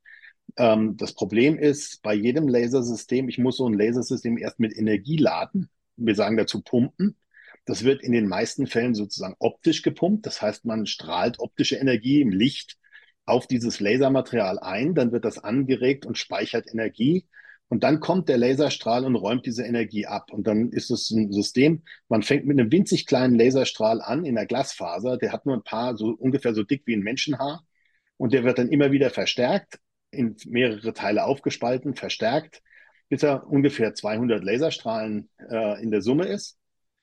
Ähm, 0.57 0.95
das 0.97 1.13
Problem 1.13 1.57
ist, 1.57 2.03
bei 2.03 2.13
jedem 2.13 2.47
Lasersystem, 2.47 3.29
ich 3.29 3.39
muss 3.39 3.57
so 3.57 3.67
ein 3.67 3.73
Lasersystem 3.73 4.37
erst 4.37 4.59
mit 4.59 4.77
Energie 4.77 5.17
laden. 5.17 5.69
Wir 5.97 6.15
sagen 6.15 6.37
dazu 6.37 6.61
pumpen. 6.61 7.17
Das 7.65 7.83
wird 7.83 8.03
in 8.03 8.11
den 8.11 8.27
meisten 8.27 8.67
Fällen 8.67 8.95
sozusagen 8.95 9.35
optisch 9.39 9.81
gepumpt. 9.81 10.25
Das 10.25 10.41
heißt, 10.41 10.65
man 10.65 10.85
strahlt 10.85 11.39
optische 11.39 11.77
Energie 11.77 12.21
im 12.21 12.29
Licht 12.29 12.77
auf 13.25 13.47
dieses 13.47 13.79
Lasermaterial 13.79 14.59
ein, 14.59 14.95
dann 14.95 15.11
wird 15.11 15.25
das 15.25 15.37
angeregt 15.43 16.05
und 16.05 16.17
speichert 16.17 16.67
Energie. 16.71 17.25
Und 17.69 17.83
dann 17.83 18.01
kommt 18.01 18.27
der 18.27 18.37
Laserstrahl 18.37 19.05
und 19.05 19.15
räumt 19.15 19.45
diese 19.45 19.63
Energie 19.63 20.05
ab. 20.05 20.33
Und 20.33 20.45
dann 20.45 20.71
ist 20.71 20.91
es 20.91 21.09
ein 21.11 21.31
System, 21.31 21.83
man 22.09 22.21
fängt 22.21 22.45
mit 22.45 22.59
einem 22.59 22.71
winzig 22.71 23.05
kleinen 23.05 23.35
Laserstrahl 23.35 24.01
an 24.01 24.25
in 24.25 24.35
der 24.35 24.45
Glasfaser, 24.45 25.17
der 25.17 25.31
hat 25.31 25.45
nur 25.45 25.55
ein 25.55 25.63
paar, 25.63 25.95
so 25.95 26.09
ungefähr 26.09 26.53
so 26.53 26.63
dick 26.63 26.83
wie 26.85 26.95
ein 26.95 27.01
Menschenhaar. 27.01 27.63
Und 28.17 28.33
der 28.33 28.43
wird 28.43 28.57
dann 28.59 28.69
immer 28.69 28.91
wieder 28.91 29.09
verstärkt, 29.09 29.79
in 30.11 30.35
mehrere 30.47 30.93
Teile 30.93 31.23
aufgespalten, 31.23 31.95
verstärkt, 31.95 32.61
bis 33.07 33.23
er 33.23 33.47
ungefähr 33.47 33.93
200 33.93 34.43
Laserstrahlen 34.43 35.29
äh, 35.49 35.81
in 35.81 35.91
der 35.91 36.01
Summe 36.01 36.25
ist. 36.25 36.57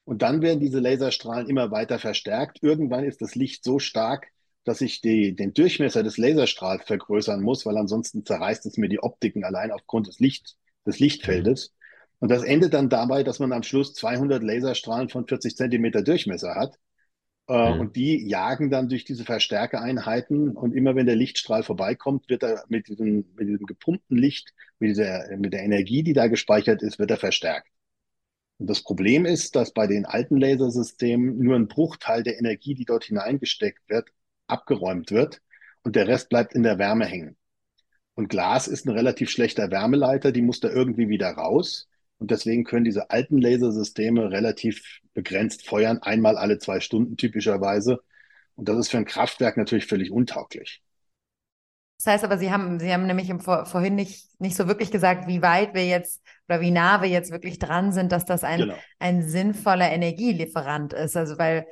Und 0.04 0.22
dann 0.22 0.42
werden 0.42 0.60
diese 0.60 0.80
Laserstrahlen 0.80 1.48
immer 1.48 1.70
weiter 1.70 1.98
verstärkt. 1.98 2.62
Irgendwann 2.62 3.04
ist 3.04 3.22
das 3.22 3.34
Licht 3.34 3.64
so 3.64 3.78
stark, 3.78 4.28
dass 4.64 4.80
ich 4.80 5.00
die, 5.00 5.34
den 5.34 5.54
Durchmesser 5.54 6.02
des 6.02 6.18
Laserstrahls 6.18 6.84
vergrößern 6.84 7.42
muss, 7.42 7.64
weil 7.66 7.76
ansonsten 7.76 8.24
zerreißt 8.24 8.66
es 8.66 8.76
mir 8.76 8.88
die 8.88 9.02
Optiken 9.02 9.44
allein 9.44 9.70
aufgrund 9.72 10.08
des, 10.08 10.18
Licht, 10.18 10.56
des 10.86 10.98
Lichtfeldes. 10.98 11.74
Und 12.20 12.30
das 12.30 12.42
endet 12.42 12.74
dann 12.74 12.88
dabei, 12.88 13.22
dass 13.22 13.38
man 13.38 13.52
am 13.52 13.62
Schluss 13.62 13.94
200 13.94 14.42
Laserstrahlen 14.42 15.08
von 15.08 15.26
40 15.26 15.56
Zentimeter 15.56 16.02
Durchmesser 16.02 16.54
hat. 16.54 16.76
Äh, 17.48 17.74
Mhm. 17.74 17.80
Und 17.80 17.96
die 17.96 18.26
jagen 18.28 18.70
dann 18.70 18.88
durch 18.88 19.04
diese 19.04 19.24
Verstärkereinheiten. 19.24 20.50
Und 20.56 20.74
immer 20.74 20.94
wenn 20.94 21.06
der 21.06 21.16
Lichtstrahl 21.16 21.62
vorbeikommt, 21.62 22.28
wird 22.28 22.42
er 22.42 22.64
mit 22.68 22.88
diesem, 22.88 23.26
mit 23.36 23.48
diesem 23.48 23.66
gepumpten 23.66 24.16
Licht, 24.16 24.52
mit 24.78 24.90
dieser, 24.90 25.36
mit 25.38 25.52
der 25.52 25.62
Energie, 25.62 26.02
die 26.02 26.12
da 26.12 26.26
gespeichert 26.26 26.82
ist, 26.82 26.98
wird 26.98 27.10
er 27.10 27.16
verstärkt. 27.16 27.68
Und 28.58 28.68
das 28.68 28.82
Problem 28.82 29.24
ist, 29.24 29.54
dass 29.56 29.72
bei 29.72 29.86
den 29.86 30.04
alten 30.04 30.36
Lasersystemen 30.36 31.38
nur 31.38 31.56
ein 31.56 31.68
Bruchteil 31.68 32.22
der 32.22 32.38
Energie, 32.38 32.74
die 32.74 32.84
dort 32.84 33.04
hineingesteckt 33.04 33.88
wird, 33.88 34.10
abgeräumt 34.48 35.10
wird 35.10 35.40
und 35.82 35.96
der 35.96 36.08
Rest 36.08 36.28
bleibt 36.28 36.54
in 36.54 36.62
der 36.62 36.78
Wärme 36.78 37.06
hängen. 37.06 37.36
Und 38.14 38.28
Glas 38.28 38.66
ist 38.66 38.86
ein 38.86 38.92
relativ 38.92 39.30
schlechter 39.30 39.70
Wärmeleiter, 39.70 40.32
die 40.32 40.42
muss 40.42 40.60
da 40.60 40.68
irgendwie 40.68 41.08
wieder 41.08 41.30
raus. 41.30 41.88
Und 42.18 42.32
deswegen 42.32 42.64
können 42.64 42.84
diese 42.84 43.10
alten 43.10 43.38
Lasersysteme 43.38 44.30
relativ 44.30 45.00
begrenzt 45.14 45.64
feuern, 45.66 45.98
einmal 46.02 46.36
alle 46.36 46.58
zwei 46.58 46.80
Stunden 46.80 47.16
typischerweise. 47.16 48.00
Und 48.56 48.68
das 48.68 48.76
ist 48.76 48.90
für 48.90 48.96
ein 48.98 49.04
Kraftwerk 49.04 49.56
natürlich 49.56 49.86
völlig 49.86 50.10
untauglich. 50.10 50.82
Das 51.98 52.12
heißt 52.12 52.24
aber, 52.24 52.38
Sie 52.38 52.50
haben, 52.50 52.78
Sie 52.78 52.92
haben 52.92 53.06
nämlich 53.06 53.28
im 53.28 53.40
Vor 53.40 53.66
vorhin 53.66 53.94
nicht, 53.94 54.28
nicht 54.40 54.56
so 54.56 54.68
wirklich 54.68 54.90
gesagt, 54.90 55.26
wie 55.26 55.42
weit 55.42 55.74
wir 55.74 55.86
jetzt 55.86 56.22
oder 56.48 56.60
wie 56.60 56.70
nah 56.70 57.02
wir 57.02 57.08
jetzt 57.08 57.32
wirklich 57.32 57.58
dran 57.58 57.92
sind, 57.92 58.12
dass 58.12 58.24
das 58.24 58.44
ein, 58.44 58.60
genau. 58.60 58.74
ein 58.98 59.22
sinnvoller 59.22 59.90
Energielieferant 59.90 60.92
ist. 60.92 61.16
Also 61.16 61.38
weil 61.38 61.66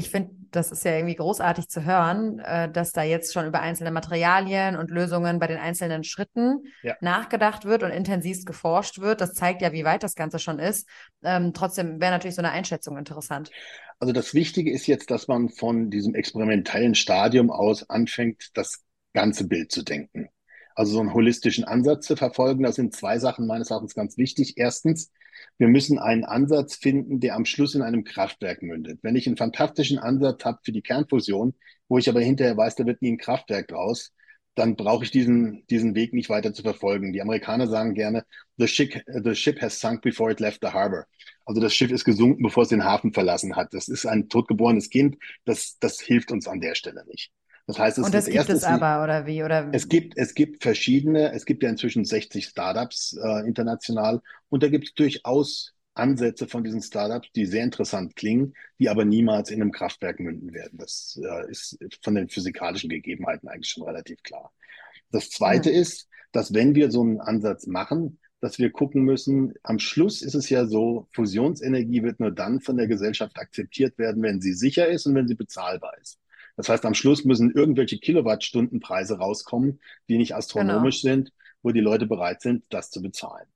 ich 0.00 0.10
finde, 0.10 0.30
das 0.50 0.72
ist 0.72 0.84
ja 0.84 0.96
irgendwie 0.96 1.14
großartig 1.14 1.68
zu 1.68 1.84
hören, 1.84 2.38
äh, 2.40 2.70
dass 2.72 2.92
da 2.92 3.02
jetzt 3.02 3.32
schon 3.32 3.46
über 3.46 3.60
einzelne 3.60 3.90
Materialien 3.90 4.76
und 4.76 4.90
Lösungen 4.90 5.38
bei 5.38 5.46
den 5.46 5.58
einzelnen 5.58 6.04
Schritten 6.04 6.64
ja. 6.82 6.96
nachgedacht 7.00 7.66
wird 7.66 7.82
und 7.82 7.90
intensivst 7.90 8.46
geforscht 8.46 8.98
wird. 8.98 9.20
Das 9.20 9.34
zeigt 9.34 9.62
ja, 9.62 9.72
wie 9.72 9.84
weit 9.84 10.02
das 10.02 10.14
Ganze 10.14 10.38
schon 10.38 10.58
ist. 10.58 10.88
Ähm, 11.22 11.52
trotzdem 11.52 12.00
wäre 12.00 12.12
natürlich 12.12 12.34
so 12.34 12.42
eine 12.42 12.50
Einschätzung 12.50 12.96
interessant. 12.96 13.50
Also 13.98 14.14
das 14.14 14.32
Wichtige 14.32 14.72
ist 14.72 14.86
jetzt, 14.86 15.10
dass 15.10 15.28
man 15.28 15.50
von 15.50 15.90
diesem 15.90 16.14
experimentellen 16.14 16.94
Stadium 16.94 17.50
aus 17.50 17.88
anfängt, 17.90 18.50
das 18.54 18.82
ganze 19.12 19.46
Bild 19.46 19.70
zu 19.70 19.82
denken. 19.82 20.30
Also 20.74 20.92
so 20.94 21.00
einen 21.00 21.14
holistischen 21.14 21.64
Ansatz 21.64 22.06
zu 22.06 22.16
verfolgen. 22.16 22.62
Da 22.62 22.72
sind 22.72 22.94
zwei 22.94 23.18
Sachen 23.18 23.46
meines 23.46 23.70
Erachtens 23.70 23.94
ganz 23.94 24.16
wichtig. 24.16 24.54
Erstens, 24.56 25.10
wir 25.58 25.68
müssen 25.68 25.98
einen 25.98 26.24
Ansatz 26.24 26.76
finden, 26.76 27.20
der 27.20 27.36
am 27.36 27.44
Schluss 27.44 27.74
in 27.74 27.82
einem 27.82 28.04
Kraftwerk 28.04 28.62
mündet. 28.62 29.00
Wenn 29.02 29.16
ich 29.16 29.26
einen 29.26 29.36
fantastischen 29.36 29.98
Ansatz 29.98 30.44
habe 30.44 30.58
für 30.62 30.72
die 30.72 30.82
Kernfusion, 30.82 31.54
wo 31.88 31.98
ich 31.98 32.08
aber 32.08 32.20
hinterher 32.20 32.56
weiß, 32.56 32.76
da 32.76 32.86
wird 32.86 33.02
nie 33.02 33.12
ein 33.12 33.18
Kraftwerk 33.18 33.68
draus, 33.68 34.12
dann 34.54 34.76
brauche 34.76 35.04
ich 35.04 35.10
diesen, 35.10 35.64
diesen 35.68 35.94
Weg 35.94 36.12
nicht 36.12 36.28
weiter 36.28 36.52
zu 36.52 36.62
verfolgen. 36.62 37.12
Die 37.12 37.22
Amerikaner 37.22 37.66
sagen 37.66 37.94
gerne, 37.94 38.24
the 38.58 38.66
ship, 38.66 39.02
the 39.06 39.34
ship 39.34 39.60
has 39.62 39.80
sunk 39.80 40.02
before 40.02 40.30
it 40.30 40.40
left 40.40 40.60
the 40.62 40.68
harbor. 40.68 41.06
Also 41.46 41.60
das 41.60 41.74
Schiff 41.74 41.90
ist 41.90 42.04
gesunken, 42.04 42.42
bevor 42.42 42.64
es 42.64 42.68
den 42.68 42.84
Hafen 42.84 43.12
verlassen 43.12 43.56
hat. 43.56 43.72
Das 43.72 43.88
ist 43.88 44.06
ein 44.06 44.28
totgeborenes 44.28 44.90
Kind. 44.90 45.16
Das, 45.44 45.78
das 45.80 46.00
hilft 46.00 46.30
uns 46.32 46.46
an 46.46 46.60
der 46.60 46.74
Stelle 46.74 47.04
nicht. 47.06 47.32
Das 47.70 47.78
heißt, 47.78 47.98
es 47.98 48.04
und 48.04 48.12
das, 48.12 48.24
das 48.24 48.34
gibt 48.34 48.48
es 48.48 48.64
aber, 48.64 49.04
oder 49.04 49.26
wie? 49.26 49.44
Oder? 49.44 49.68
Es, 49.70 49.88
gibt, 49.88 50.14
es 50.16 50.34
gibt 50.34 50.60
verschiedene, 50.60 51.32
es 51.32 51.46
gibt 51.46 51.62
ja 51.62 51.68
inzwischen 51.68 52.04
60 52.04 52.44
Startups 52.44 53.16
äh, 53.22 53.46
international 53.46 54.22
und 54.48 54.64
da 54.64 54.68
gibt 54.68 54.88
es 54.88 54.94
durchaus 54.94 55.72
Ansätze 55.94 56.48
von 56.48 56.64
diesen 56.64 56.82
Startups, 56.82 57.30
die 57.30 57.46
sehr 57.46 57.62
interessant 57.62 58.16
klingen, 58.16 58.54
die 58.80 58.88
aber 58.88 59.04
niemals 59.04 59.52
in 59.52 59.62
einem 59.62 59.70
Kraftwerk 59.70 60.18
münden 60.18 60.52
werden. 60.52 60.78
Das 60.78 61.20
äh, 61.22 61.48
ist 61.48 61.78
von 62.02 62.16
den 62.16 62.28
physikalischen 62.28 62.90
Gegebenheiten 62.90 63.48
eigentlich 63.48 63.70
schon 63.70 63.84
relativ 63.84 64.20
klar. 64.24 64.52
Das 65.12 65.30
Zweite 65.30 65.70
mhm. 65.70 65.76
ist, 65.76 66.08
dass 66.32 66.52
wenn 66.52 66.74
wir 66.74 66.90
so 66.90 67.02
einen 67.02 67.20
Ansatz 67.20 67.68
machen, 67.68 68.18
dass 68.40 68.58
wir 68.58 68.72
gucken 68.72 69.02
müssen, 69.02 69.54
am 69.62 69.78
Schluss 69.78 70.22
ist 70.22 70.34
es 70.34 70.50
ja 70.50 70.66
so, 70.66 71.06
Fusionsenergie 71.12 72.02
wird 72.02 72.18
nur 72.18 72.32
dann 72.32 72.60
von 72.60 72.76
der 72.76 72.88
Gesellschaft 72.88 73.38
akzeptiert 73.38 73.96
werden, 73.96 74.24
wenn 74.24 74.40
sie 74.40 74.54
sicher 74.54 74.88
ist 74.88 75.06
und 75.06 75.14
wenn 75.14 75.28
sie 75.28 75.36
bezahlbar 75.36 75.92
ist. 76.00 76.18
Das 76.60 76.68
heißt, 76.68 76.84
am 76.84 76.92
Schluss 76.92 77.24
müssen 77.24 77.50
irgendwelche 77.50 77.98
Kilowattstundenpreise 77.98 79.16
rauskommen, 79.16 79.80
die 80.10 80.18
nicht 80.18 80.34
astronomisch 80.34 81.00
genau. 81.00 81.14
sind, 81.14 81.32
wo 81.62 81.70
die 81.70 81.80
Leute 81.80 82.06
bereit 82.06 82.42
sind, 82.42 82.64
das 82.68 82.90
zu 82.90 83.00
bezahlen. 83.00 83.46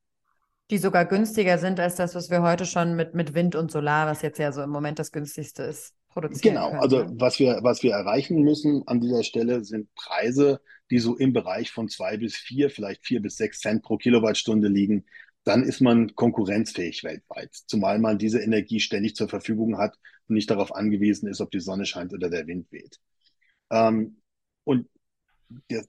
Die 0.70 0.78
sogar 0.78 1.04
günstiger 1.04 1.58
sind 1.58 1.78
als 1.80 1.96
das, 1.96 2.14
was 2.14 2.30
wir 2.30 2.40
heute 2.40 2.64
schon 2.64 2.96
mit, 2.96 3.14
mit 3.14 3.34
Wind 3.34 3.56
und 3.56 3.70
Solar, 3.70 4.06
was 4.06 4.22
jetzt 4.22 4.38
ja 4.38 4.52
so 4.52 4.62
im 4.62 4.70
Moment 4.70 4.98
das 4.98 5.12
günstigste 5.12 5.64
ist, 5.64 5.92
produzieren. 6.08 6.54
Genau, 6.54 6.70
können, 6.70 6.80
also 6.80 7.04
ne? 7.04 7.12
was 7.16 7.38
wir, 7.38 7.58
was 7.60 7.82
wir 7.82 7.92
erreichen 7.92 8.42
müssen 8.42 8.82
an 8.86 9.02
dieser 9.02 9.22
Stelle 9.22 9.62
sind 9.66 9.94
Preise, 9.94 10.62
die 10.90 10.98
so 10.98 11.14
im 11.18 11.34
Bereich 11.34 11.70
von 11.70 11.90
zwei 11.90 12.16
bis 12.16 12.36
vier, 12.36 12.70
vielleicht 12.70 13.04
vier 13.04 13.20
bis 13.20 13.36
sechs 13.36 13.60
Cent 13.60 13.82
pro 13.82 13.98
Kilowattstunde 13.98 14.68
liegen, 14.68 15.04
dann 15.44 15.62
ist 15.62 15.80
man 15.80 16.14
konkurrenzfähig 16.14 17.04
weltweit, 17.04 17.50
zumal 17.66 17.98
man 17.98 18.18
diese 18.18 18.40
Energie 18.40 18.80
ständig 18.80 19.14
zur 19.14 19.28
Verfügung 19.28 19.78
hat 19.78 19.98
und 20.28 20.35
nicht 20.35 20.50
darauf 20.50 20.74
angewiesen 20.74 21.28
ist, 21.28 21.40
ob 21.40 21.50
die 21.50 21.61
Sonne 21.61 21.87
scheint 21.87 22.12
oder 22.12 22.30
der 22.30 22.46
Wind 22.46 22.70
weht. 22.72 22.98
Ähm, 23.70 24.16
und 24.64 24.88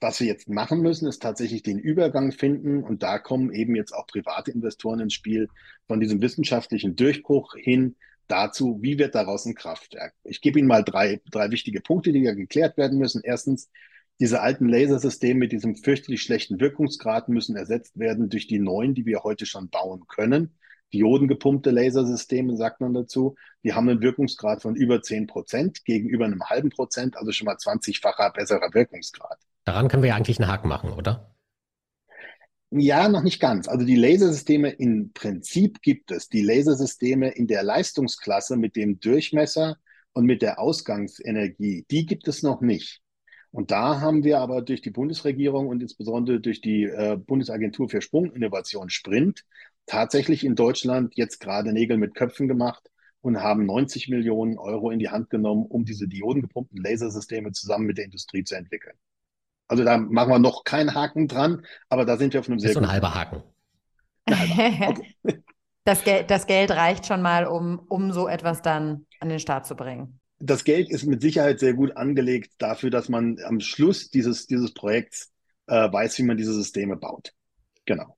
was 0.01 0.19
wir 0.19 0.27
jetzt 0.27 0.49
machen 0.49 0.81
müssen, 0.81 1.07
ist 1.07 1.21
tatsächlich 1.21 1.63
den 1.63 1.79
Übergang 1.79 2.31
finden. 2.31 2.83
Und 2.83 3.03
da 3.03 3.19
kommen 3.19 3.51
eben 3.51 3.75
jetzt 3.75 3.93
auch 3.93 4.05
private 4.05 4.51
Investoren 4.51 4.99
ins 4.99 5.13
Spiel 5.13 5.47
von 5.87 5.99
diesem 5.99 6.21
wissenschaftlichen 6.21 6.95
Durchbruch 6.95 7.55
hin 7.55 7.95
dazu, 8.27 8.79
wie 8.81 8.99
wird 8.99 9.15
daraus 9.15 9.45
ein 9.45 9.55
Kraftwerk. 9.55 10.13
Ich 10.23 10.41
gebe 10.41 10.59
Ihnen 10.59 10.67
mal 10.67 10.83
drei, 10.83 11.21
drei 11.31 11.51
wichtige 11.51 11.81
Punkte, 11.81 12.11
die 12.11 12.19
ja 12.19 12.33
geklärt 12.33 12.77
werden 12.77 12.97
müssen. 12.97 13.21
Erstens, 13.23 13.69
diese 14.19 14.41
alten 14.41 14.69
Lasersysteme 14.69 15.39
mit 15.39 15.51
diesem 15.51 15.75
fürchterlich 15.75 16.21
schlechten 16.21 16.59
Wirkungsgrad 16.59 17.27
müssen 17.27 17.55
ersetzt 17.55 17.99
werden 17.99 18.29
durch 18.29 18.47
die 18.47 18.59
neuen, 18.59 18.95
die 18.95 19.05
wir 19.05 19.23
heute 19.23 19.45
schon 19.45 19.69
bauen 19.69 20.05
können. 20.07 20.57
Diodengepumpte 20.93 21.71
Lasersysteme, 21.71 22.55
sagt 22.55 22.79
man 22.79 22.93
dazu. 22.93 23.35
Die 23.63 23.73
haben 23.73 23.89
einen 23.89 24.01
Wirkungsgrad 24.01 24.61
von 24.61 24.75
über 24.75 25.01
10 25.01 25.27
Prozent 25.27 25.83
gegenüber 25.83 26.25
einem 26.25 26.43
halben 26.43 26.69
Prozent, 26.69 27.17
also 27.17 27.31
schon 27.31 27.45
mal 27.45 27.55
20-facher 27.55 28.31
besserer 28.31 28.73
Wirkungsgrad. 28.73 29.37
Daran 29.65 29.89
können 29.89 30.03
wir 30.03 30.09
ja 30.09 30.15
eigentlich 30.15 30.39
einen 30.39 30.49
Haken 30.49 30.69
machen, 30.69 30.91
oder? 30.91 31.35
Ja, 32.71 33.09
noch 33.09 33.23
nicht 33.23 33.39
ganz. 33.39 33.67
Also 33.67 33.85
die 33.85 33.95
Lasersysteme 33.95 34.69
im 34.69 35.11
Prinzip 35.13 35.81
gibt 35.81 36.11
es. 36.11 36.29
Die 36.29 36.41
Lasersysteme 36.41 37.29
in 37.31 37.47
der 37.47 37.63
Leistungsklasse 37.63 38.57
mit 38.57 38.75
dem 38.75 38.99
Durchmesser 38.99 39.77
und 40.13 40.25
mit 40.25 40.41
der 40.41 40.59
Ausgangsenergie, 40.59 41.85
die 41.89 42.05
gibt 42.05 42.27
es 42.27 42.43
noch 42.43 42.61
nicht. 42.61 43.01
Und 43.55 43.71
da 43.71 44.01
haben 44.01 44.25
wir 44.25 44.39
aber 44.39 44.61
durch 44.61 44.81
die 44.81 44.89
Bundesregierung 44.89 45.67
und 45.67 45.81
insbesondere 45.81 46.41
durch 46.41 46.59
die 46.59 46.83
äh, 46.83 47.15
Bundesagentur 47.15 47.87
für 47.87 48.01
Sprunginnovation 48.01 48.89
Sprint 48.89 49.45
tatsächlich 49.85 50.43
in 50.43 50.55
Deutschland 50.55 51.15
jetzt 51.15 51.39
gerade 51.39 51.71
Nägel 51.71 51.97
mit 51.97 52.15
Köpfen 52.15 52.49
gemacht 52.49 52.91
und 53.21 53.41
haben 53.41 53.65
90 53.65 54.09
Millionen 54.09 54.57
Euro 54.57 54.91
in 54.91 54.99
die 54.99 55.07
Hand 55.07 55.29
genommen, 55.29 55.65
um 55.67 55.85
diese 55.85 56.09
diodengepumpten 56.09 56.83
Lasersysteme 56.83 57.53
zusammen 57.53 57.85
mit 57.85 57.97
der 57.97 58.03
Industrie 58.03 58.43
zu 58.43 58.55
entwickeln. 58.55 58.97
Also 59.69 59.85
da 59.85 59.97
machen 59.99 60.31
wir 60.31 60.39
noch 60.39 60.65
keinen 60.65 60.93
Haken 60.93 61.29
dran, 61.29 61.65
aber 61.87 62.03
da 62.03 62.17
sind 62.17 62.33
wir 62.33 62.41
auf 62.41 62.49
einem 62.49 62.59
sehr 62.59 62.73
das 62.73 62.75
ist 62.75 62.81
so 62.81 62.85
ein 62.85 62.91
halber 62.91 63.15
Haken. 63.15 63.41
Okay. 64.27 65.43
das, 65.85 66.03
Geld, 66.03 66.29
das 66.29 66.45
Geld 66.45 66.71
reicht 66.71 67.05
schon 67.05 67.21
mal, 67.21 67.45
um, 67.45 67.79
um 67.87 68.11
so 68.11 68.27
etwas 68.27 68.61
dann 68.61 69.05
an 69.21 69.29
den 69.29 69.39
Start 69.39 69.65
zu 69.65 69.77
bringen 69.77 70.19
das 70.45 70.63
Geld 70.63 70.89
ist 70.89 71.05
mit 71.05 71.21
Sicherheit 71.21 71.59
sehr 71.59 71.73
gut 71.73 71.97
angelegt 71.97 72.53
dafür, 72.57 72.89
dass 72.89 73.09
man 73.09 73.37
am 73.43 73.59
Schluss 73.59 74.09
dieses, 74.09 74.47
dieses 74.47 74.73
Projekts 74.73 75.31
äh, 75.67 75.91
weiß, 75.91 76.17
wie 76.19 76.23
man 76.23 76.37
diese 76.37 76.53
Systeme 76.53 76.95
baut. 76.95 77.33
Genau. 77.85 78.17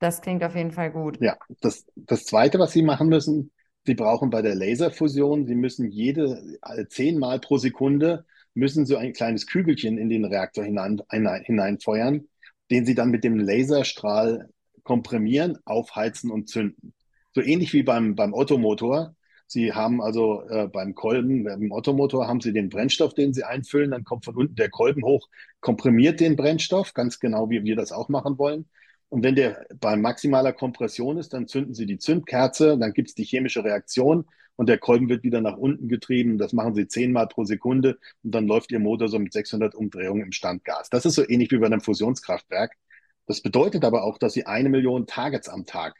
Das 0.00 0.20
klingt 0.20 0.44
auf 0.44 0.54
jeden 0.54 0.70
Fall 0.70 0.92
gut. 0.92 1.20
Ja, 1.20 1.36
das, 1.60 1.86
das 1.96 2.24
Zweite, 2.24 2.58
was 2.58 2.72
Sie 2.72 2.82
machen 2.82 3.08
müssen, 3.08 3.50
Sie 3.84 3.94
brauchen 3.94 4.30
bei 4.30 4.42
der 4.42 4.54
Laserfusion, 4.54 5.46
Sie 5.46 5.54
müssen 5.54 5.90
jede 5.90 6.58
zehnmal 6.88 7.40
pro 7.40 7.56
Sekunde 7.56 8.26
müssen 8.54 8.86
Sie 8.86 8.96
ein 8.96 9.12
kleines 9.12 9.46
Kügelchen 9.46 9.98
in 9.98 10.08
den 10.08 10.24
Reaktor 10.24 10.64
hinein, 10.64 11.00
hinein, 11.10 11.42
hineinfeuern, 11.44 12.28
den 12.70 12.84
Sie 12.84 12.94
dann 12.94 13.10
mit 13.10 13.24
dem 13.24 13.38
Laserstrahl 13.38 14.48
komprimieren, 14.82 15.58
aufheizen 15.64 16.30
und 16.30 16.48
zünden. 16.48 16.92
So 17.34 17.40
ähnlich 17.40 17.72
wie 17.72 17.82
beim, 17.82 18.14
beim 18.14 18.34
Ottomotor. 18.34 19.14
Sie 19.50 19.72
haben 19.72 20.02
also 20.02 20.42
äh, 20.50 20.68
beim 20.68 20.94
Kolben, 20.94 21.44
beim 21.44 21.72
Ottomotor 21.72 22.28
haben 22.28 22.42
Sie 22.42 22.52
den 22.52 22.68
Brennstoff, 22.68 23.14
den 23.14 23.32
Sie 23.32 23.44
einfüllen, 23.44 23.90
dann 23.90 24.04
kommt 24.04 24.26
von 24.26 24.36
unten 24.36 24.54
der 24.56 24.68
Kolben 24.68 25.02
hoch, 25.02 25.26
komprimiert 25.60 26.20
den 26.20 26.36
Brennstoff, 26.36 26.92
ganz 26.92 27.18
genau 27.18 27.48
wie 27.48 27.64
wir 27.64 27.74
das 27.74 27.90
auch 27.90 28.10
machen 28.10 28.36
wollen. 28.38 28.66
Und 29.08 29.22
wenn 29.24 29.34
der 29.34 29.66
bei 29.80 29.96
maximaler 29.96 30.52
Kompression 30.52 31.16
ist, 31.16 31.32
dann 31.32 31.48
zünden 31.48 31.72
Sie 31.72 31.86
die 31.86 31.96
Zündkerze, 31.96 32.76
dann 32.78 32.92
gibt 32.92 33.08
es 33.08 33.14
die 33.14 33.24
chemische 33.24 33.64
Reaktion 33.64 34.26
und 34.56 34.68
der 34.68 34.76
Kolben 34.76 35.08
wird 35.08 35.22
wieder 35.22 35.40
nach 35.40 35.56
unten 35.56 35.88
getrieben. 35.88 36.36
Das 36.36 36.52
machen 36.52 36.74
Sie 36.74 36.86
zehnmal 36.86 37.26
pro 37.26 37.44
Sekunde 37.44 37.98
und 38.22 38.34
dann 38.34 38.46
läuft 38.46 38.70
Ihr 38.70 38.80
Motor 38.80 39.08
so 39.08 39.18
mit 39.18 39.32
600 39.32 39.74
Umdrehungen 39.74 40.24
im 40.24 40.32
Standgas. 40.32 40.90
Das 40.90 41.06
ist 41.06 41.14
so 41.14 41.26
ähnlich 41.26 41.50
wie 41.52 41.58
bei 41.58 41.66
einem 41.66 41.80
Fusionskraftwerk. 41.80 42.74
Das 43.26 43.40
bedeutet 43.40 43.84
aber 43.86 44.04
auch, 44.04 44.18
dass 44.18 44.34
Sie 44.34 44.44
eine 44.44 44.68
Million 44.68 45.06
Targets 45.06 45.48
am 45.48 45.64
Tag 45.64 45.94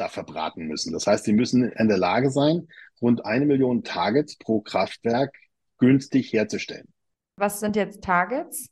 da 0.00 0.08
verbraten 0.08 0.66
müssen. 0.66 0.92
Das 0.92 1.06
heißt, 1.06 1.24
sie 1.24 1.32
müssen 1.32 1.70
in 1.70 1.88
der 1.88 1.98
Lage 1.98 2.30
sein, 2.30 2.66
rund 3.00 3.24
eine 3.24 3.46
Million 3.46 3.82
Targets 3.82 4.36
pro 4.36 4.60
Kraftwerk 4.60 5.34
günstig 5.78 6.32
herzustellen. 6.32 6.88
Was 7.36 7.60
sind 7.60 7.76
jetzt 7.76 8.02
Targets? 8.02 8.70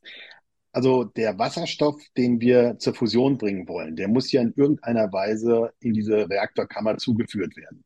Also 0.72 1.04
der 1.04 1.38
Wasserstoff, 1.38 2.00
den 2.16 2.40
wir 2.40 2.76
zur 2.78 2.94
Fusion 2.94 3.38
bringen 3.38 3.66
wollen, 3.66 3.96
der 3.96 4.08
muss 4.08 4.30
ja 4.30 4.42
in 4.42 4.52
irgendeiner 4.54 5.12
Weise 5.12 5.72
in 5.80 5.94
diese 5.94 6.28
Reaktorkammer 6.28 6.98
zugeführt 6.98 7.56
werden. 7.56 7.84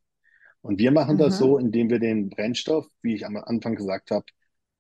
Und 0.60 0.78
wir 0.78 0.90
machen 0.90 1.14
mhm. 1.14 1.20
das 1.20 1.38
so, 1.38 1.58
indem 1.58 1.90
wir 1.90 1.98
den 1.98 2.30
Brennstoff, 2.30 2.86
wie 3.02 3.14
ich 3.14 3.24
am 3.24 3.36
Anfang 3.36 3.76
gesagt 3.76 4.10
habe, 4.10 4.26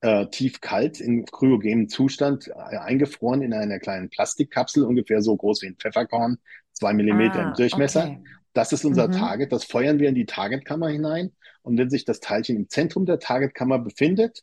äh, 0.00 0.26
tief 0.26 0.60
kalt 0.60 1.00
in 1.00 1.24
kryogenem 1.24 1.88
Zustand 1.88 2.48
äh, 2.48 2.76
eingefroren 2.76 3.42
in 3.42 3.54
einer 3.54 3.78
kleinen 3.78 4.10
Plastikkapsel, 4.10 4.84
ungefähr 4.84 5.22
so 5.22 5.36
groß 5.36 5.62
wie 5.62 5.68
ein 5.68 5.76
Pfefferkorn, 5.76 6.38
zwei 6.72 6.92
Millimeter 6.92 7.38
ah, 7.38 7.48
im 7.48 7.54
Durchmesser. 7.54 8.04
Okay. 8.04 8.24
Das 8.52 8.72
ist 8.72 8.84
unser 8.84 9.08
mhm. 9.08 9.12
Target. 9.12 9.52
Das 9.52 9.64
feuern 9.64 9.98
wir 9.98 10.08
in 10.08 10.14
die 10.14 10.26
Targetkammer 10.26 10.88
hinein. 10.88 11.32
Und 11.62 11.78
wenn 11.78 11.90
sich 11.90 12.04
das 12.04 12.20
Teilchen 12.20 12.56
im 12.56 12.68
Zentrum 12.68 13.06
der 13.06 13.18
Targetkammer 13.18 13.78
befindet, 13.78 14.42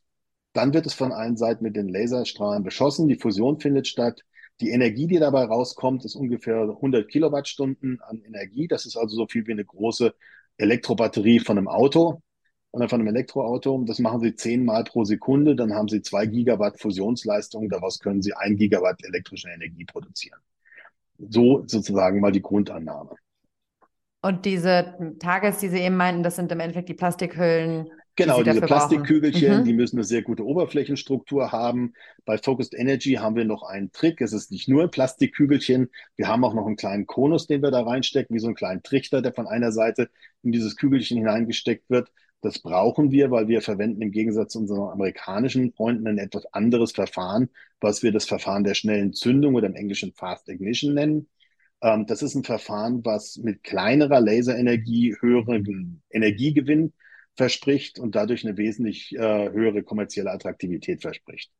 dann 0.53 0.73
wird 0.73 0.85
es 0.85 0.93
von 0.93 1.11
allen 1.11 1.37
Seiten 1.37 1.63
mit 1.63 1.75
den 1.75 1.89
Laserstrahlen 1.89 2.63
beschossen. 2.63 3.07
Die 3.07 3.17
Fusion 3.17 3.59
findet 3.59 3.87
statt. 3.87 4.23
Die 4.61 4.71
Energie, 4.71 5.07
die 5.07 5.19
dabei 5.19 5.45
rauskommt, 5.45 6.03
ist 6.05 6.15
ungefähr 6.15 6.61
100 6.61 7.07
Kilowattstunden 7.07 8.01
an 8.01 8.21
Energie. 8.25 8.67
Das 8.67 8.85
ist 8.85 8.97
also 8.97 9.15
so 9.15 9.27
viel 9.27 9.45
wie 9.47 9.53
eine 9.53 9.63
große 9.63 10.13
Elektrobatterie 10.57 11.39
von 11.39 11.57
einem 11.57 11.67
Auto 11.67 12.21
oder 12.71 12.89
von 12.89 12.99
einem 12.99 13.07
Elektroauto. 13.07 13.83
Das 13.85 13.99
machen 13.99 14.21
Sie 14.21 14.35
zehnmal 14.35 14.83
pro 14.83 15.05
Sekunde. 15.05 15.55
Dann 15.55 15.73
haben 15.73 15.87
Sie 15.87 16.01
zwei 16.01 16.25
Gigawatt 16.25 16.79
Fusionsleistung. 16.79 17.69
Daraus 17.69 17.99
können 17.99 18.21
Sie 18.21 18.33
ein 18.33 18.57
Gigawatt 18.57 19.03
elektrische 19.05 19.49
Energie 19.49 19.85
produzieren. 19.85 20.39
So 21.17 21.63
sozusagen 21.67 22.19
mal 22.19 22.31
die 22.31 22.41
Grundannahme. 22.41 23.15
Und 24.21 24.45
diese 24.45 25.15
Tages, 25.19 25.59
die 25.59 25.69
Sie 25.69 25.79
eben 25.79 25.95
meinten, 25.95 26.23
das 26.23 26.35
sind 26.35 26.51
im 26.51 26.59
Endeffekt 26.59 26.89
die 26.89 26.93
Plastikhüllen. 26.93 27.89
Genau, 28.17 28.43
die 28.43 28.49
diese 28.49 28.65
Plastikkügelchen, 28.65 29.61
mhm. 29.61 29.63
die 29.63 29.71
müssen 29.71 29.95
eine 29.95 30.03
sehr 30.03 30.21
gute 30.23 30.45
Oberflächenstruktur 30.45 31.53
haben. 31.53 31.93
Bei 32.25 32.37
Focused 32.37 32.73
Energy 32.77 33.13
haben 33.13 33.37
wir 33.37 33.45
noch 33.45 33.63
einen 33.63 33.93
Trick. 33.93 34.19
Es 34.19 34.33
ist 34.33 34.51
nicht 34.51 34.67
nur 34.67 34.83
ein 34.83 34.91
Plastikkügelchen. 34.91 35.89
Wir 36.17 36.27
haben 36.27 36.43
auch 36.43 36.53
noch 36.53 36.65
einen 36.65 36.75
kleinen 36.75 37.07
Konus, 37.07 37.47
den 37.47 37.61
wir 37.61 37.71
da 37.71 37.81
reinstecken, 37.81 38.35
wie 38.35 38.39
so 38.39 38.47
einen 38.47 38.57
kleinen 38.57 38.83
Trichter, 38.83 39.21
der 39.21 39.31
von 39.31 39.47
einer 39.47 39.71
Seite 39.71 40.09
in 40.43 40.51
dieses 40.51 40.75
Kügelchen 40.75 41.17
hineingesteckt 41.17 41.89
wird. 41.89 42.11
Das 42.41 42.59
brauchen 42.59 43.11
wir, 43.11 43.31
weil 43.31 43.47
wir 43.47 43.61
verwenden 43.61 44.01
im 44.01 44.11
Gegensatz 44.11 44.51
zu 44.51 44.59
unseren 44.59 44.89
amerikanischen 44.89 45.71
Freunden 45.71 46.07
ein 46.07 46.17
etwas 46.17 46.45
anderes 46.53 46.91
Verfahren, 46.91 47.49
was 47.79 48.03
wir 48.03 48.11
das 48.11 48.25
Verfahren 48.25 48.65
der 48.65 48.73
schnellen 48.73 49.13
Zündung 49.13 49.55
oder 49.55 49.67
im 49.67 49.75
Englischen 49.75 50.11
Fast 50.13 50.49
Ignition 50.49 50.93
nennen. 50.93 51.27
Ähm, 51.81 52.05
das 52.05 52.21
ist 52.21 52.35
ein 52.35 52.43
Verfahren, 52.43 53.03
was 53.05 53.37
mit 53.37 53.63
kleinerer 53.63 54.19
Laserenergie 54.19 55.15
höheren 55.19 56.01
Energiegewinn 56.09 56.93
verspricht 57.35 57.99
und 57.99 58.15
dadurch 58.15 58.45
eine 58.45 58.57
wesentlich 58.57 59.15
äh, 59.15 59.49
höhere 59.49 59.83
kommerzielle 59.83 60.31
Attraktivität 60.31 61.01
verspricht. 61.01 61.51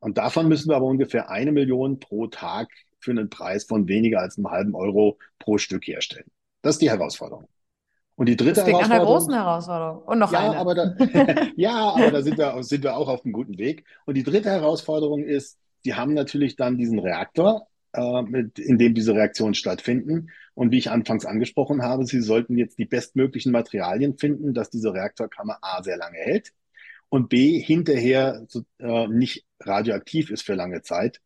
Und 0.00 0.18
davon 0.18 0.48
müssen 0.48 0.70
wir 0.70 0.76
aber 0.76 0.86
ungefähr 0.86 1.30
eine 1.30 1.52
Million 1.52 2.00
pro 2.00 2.26
Tag 2.26 2.68
für 2.98 3.10
einen 3.10 3.30
Preis 3.30 3.64
von 3.64 3.88
weniger 3.88 4.20
als 4.20 4.36
einem 4.36 4.50
halben 4.50 4.74
Euro 4.74 5.18
pro 5.38 5.58
Stück 5.58 5.86
herstellen. 5.86 6.30
Das 6.62 6.76
ist 6.76 6.82
die 6.82 6.90
Herausforderung. 6.90 7.48
Und 8.14 8.28
die 8.28 8.36
dritte 8.36 8.54
das 8.54 8.66
Herausforderung. 8.66 8.88
Nach 8.88 8.96
einer 8.96 9.04
großen 9.04 9.34
Herausforderung. 9.34 10.02
Und 10.04 10.18
noch 10.18 10.32
ja, 10.32 10.50
eine. 10.50 10.56
Aber 10.58 10.74
da, 10.74 10.94
ja, 11.56 11.90
aber 11.90 12.10
da 12.10 12.22
sind 12.22 12.38
wir, 12.38 12.62
sind 12.62 12.84
wir 12.84 12.96
auch 12.96 13.08
auf 13.08 13.24
einem 13.24 13.32
guten 13.32 13.58
Weg. 13.58 13.84
Und 14.06 14.16
die 14.16 14.22
dritte 14.22 14.50
Herausforderung 14.50 15.24
ist, 15.24 15.58
die 15.84 15.94
haben 15.94 16.14
natürlich 16.14 16.56
dann 16.56 16.78
diesen 16.78 16.98
Reaktor, 16.98 17.66
in 17.94 18.78
dem 18.78 18.94
diese 18.94 19.14
Reaktionen 19.14 19.54
stattfinden. 19.54 20.30
Und 20.54 20.70
wie 20.70 20.78
ich 20.78 20.90
anfangs 20.90 21.24
angesprochen 21.24 21.82
habe, 21.82 22.06
sie 22.06 22.20
sollten 22.20 22.56
jetzt 22.58 22.78
die 22.78 22.84
bestmöglichen 22.84 23.52
Materialien 23.52 24.18
finden, 24.18 24.54
dass 24.54 24.70
diese 24.70 24.92
Reaktorkammer 24.92 25.58
A 25.60 25.82
sehr 25.82 25.96
lange 25.96 26.18
hält 26.18 26.52
und 27.08 27.28
B 27.28 27.58
hinterher 27.58 28.46
äh, 28.78 29.06
nicht 29.08 29.44
radioaktiv 29.60 30.30
ist 30.30 30.42
für 30.42 30.54
lange 30.54 30.80
Zeit. 30.80 31.20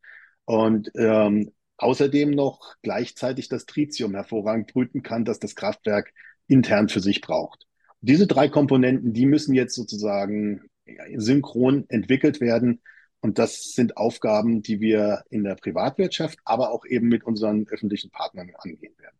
Und 0.44 0.90
ähm, 0.96 1.52
außerdem 1.76 2.30
noch 2.30 2.74
gleichzeitig 2.82 3.48
das 3.48 3.66
Tritium 3.66 4.14
hervorragend 4.14 4.72
brüten 4.72 5.02
kann, 5.02 5.24
dass 5.24 5.38
das 5.38 5.54
Kraftwerk 5.54 6.12
intern 6.48 6.88
für 6.88 7.00
sich 7.00 7.20
braucht. 7.20 7.66
Diese 8.00 8.26
drei 8.26 8.48
Komponenten, 8.48 9.12
die 9.12 9.26
müssen 9.26 9.54
jetzt 9.54 9.74
sozusagen 9.74 10.62
synchron 11.16 11.84
entwickelt 11.88 12.40
werden. 12.40 12.80
Und 13.20 13.38
das 13.38 13.72
sind 13.72 13.96
Aufgaben, 13.96 14.62
die 14.62 14.80
wir 14.80 15.24
in 15.30 15.44
der 15.44 15.56
Privatwirtschaft, 15.56 16.38
aber 16.44 16.70
auch 16.70 16.84
eben 16.84 17.08
mit 17.08 17.24
unseren 17.24 17.66
öffentlichen 17.68 18.10
Partnern 18.10 18.50
angehen 18.58 18.94
werden. 18.98 19.16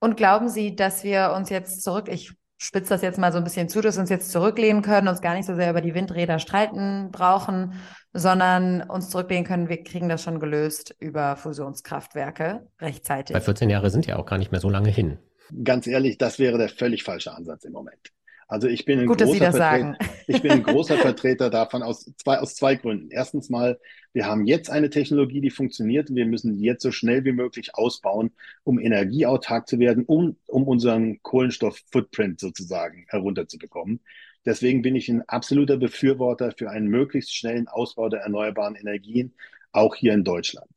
Und 0.00 0.16
glauben 0.16 0.48
Sie, 0.48 0.76
dass 0.76 1.04
wir 1.04 1.32
uns 1.36 1.48
jetzt 1.48 1.82
zurück, 1.82 2.08
ich 2.08 2.32
spitze 2.58 2.90
das 2.90 3.02
jetzt 3.02 3.18
mal 3.18 3.32
so 3.32 3.38
ein 3.38 3.44
bisschen 3.44 3.68
zu, 3.68 3.80
dass 3.80 3.96
wir 3.96 4.02
uns 4.02 4.10
jetzt 4.10 4.30
zurücklehnen 4.30 4.82
können, 4.82 5.08
uns 5.08 5.20
gar 5.20 5.34
nicht 5.34 5.46
so 5.46 5.54
sehr 5.54 5.70
über 5.70 5.80
die 5.80 5.94
Windräder 5.94 6.38
streiten 6.38 7.10
brauchen, 7.10 7.74
sondern 8.12 8.82
uns 8.82 9.10
zurücklehnen 9.10 9.44
können, 9.44 9.68
wir 9.68 9.82
kriegen 9.82 10.08
das 10.08 10.22
schon 10.22 10.38
gelöst 10.38 10.94
über 11.00 11.36
Fusionskraftwerke 11.36 12.68
rechtzeitig. 12.80 13.34
Bei 13.34 13.40
14 13.40 13.70
Jahre 13.70 13.90
sind 13.90 14.06
ja 14.06 14.16
auch 14.16 14.26
gar 14.26 14.38
nicht 14.38 14.52
mehr 14.52 14.60
so 14.60 14.70
lange 14.70 14.90
hin 14.90 15.18
ganz 15.64 15.86
ehrlich, 15.86 16.18
das 16.18 16.38
wäre 16.38 16.58
der 16.58 16.68
völlig 16.68 17.02
falsche 17.02 17.34
Ansatz 17.34 17.64
im 17.64 17.72
Moment. 17.72 18.12
Also 18.52 18.68
ich 18.68 18.84
bin 18.84 18.98
ein, 18.98 19.06
Gut, 19.06 19.16
großer, 19.16 19.50
Vertreter, 19.50 19.96
ich 20.26 20.42
bin 20.42 20.50
ein 20.50 20.62
großer 20.62 20.98
Vertreter 20.98 21.48
davon 21.48 21.82
aus 21.82 22.04
zwei, 22.18 22.38
aus 22.38 22.54
zwei 22.54 22.74
Gründen. 22.74 23.10
Erstens 23.10 23.48
mal, 23.48 23.80
wir 24.12 24.26
haben 24.26 24.44
jetzt 24.44 24.68
eine 24.68 24.90
Technologie, 24.90 25.40
die 25.40 25.48
funktioniert 25.48 26.10
und 26.10 26.16
wir 26.16 26.26
müssen 26.26 26.58
die 26.58 26.64
jetzt 26.64 26.82
so 26.82 26.92
schnell 26.92 27.24
wie 27.24 27.32
möglich 27.32 27.74
ausbauen, 27.74 28.30
um 28.62 28.78
energieautark 28.78 29.66
zu 29.66 29.78
werden, 29.78 30.04
um, 30.04 30.36
um 30.48 30.64
unseren 30.64 31.22
Kohlenstoff-Footprint 31.22 32.40
sozusagen 32.40 33.06
herunterzubekommen. 33.08 34.00
Deswegen 34.44 34.82
bin 34.82 34.96
ich 34.96 35.08
ein 35.08 35.26
absoluter 35.30 35.78
Befürworter 35.78 36.52
für 36.52 36.68
einen 36.68 36.88
möglichst 36.88 37.34
schnellen 37.34 37.68
Ausbau 37.68 38.10
der 38.10 38.20
erneuerbaren 38.20 38.74
Energien, 38.74 39.32
auch 39.72 39.94
hier 39.94 40.12
in 40.12 40.24
Deutschland. 40.24 40.68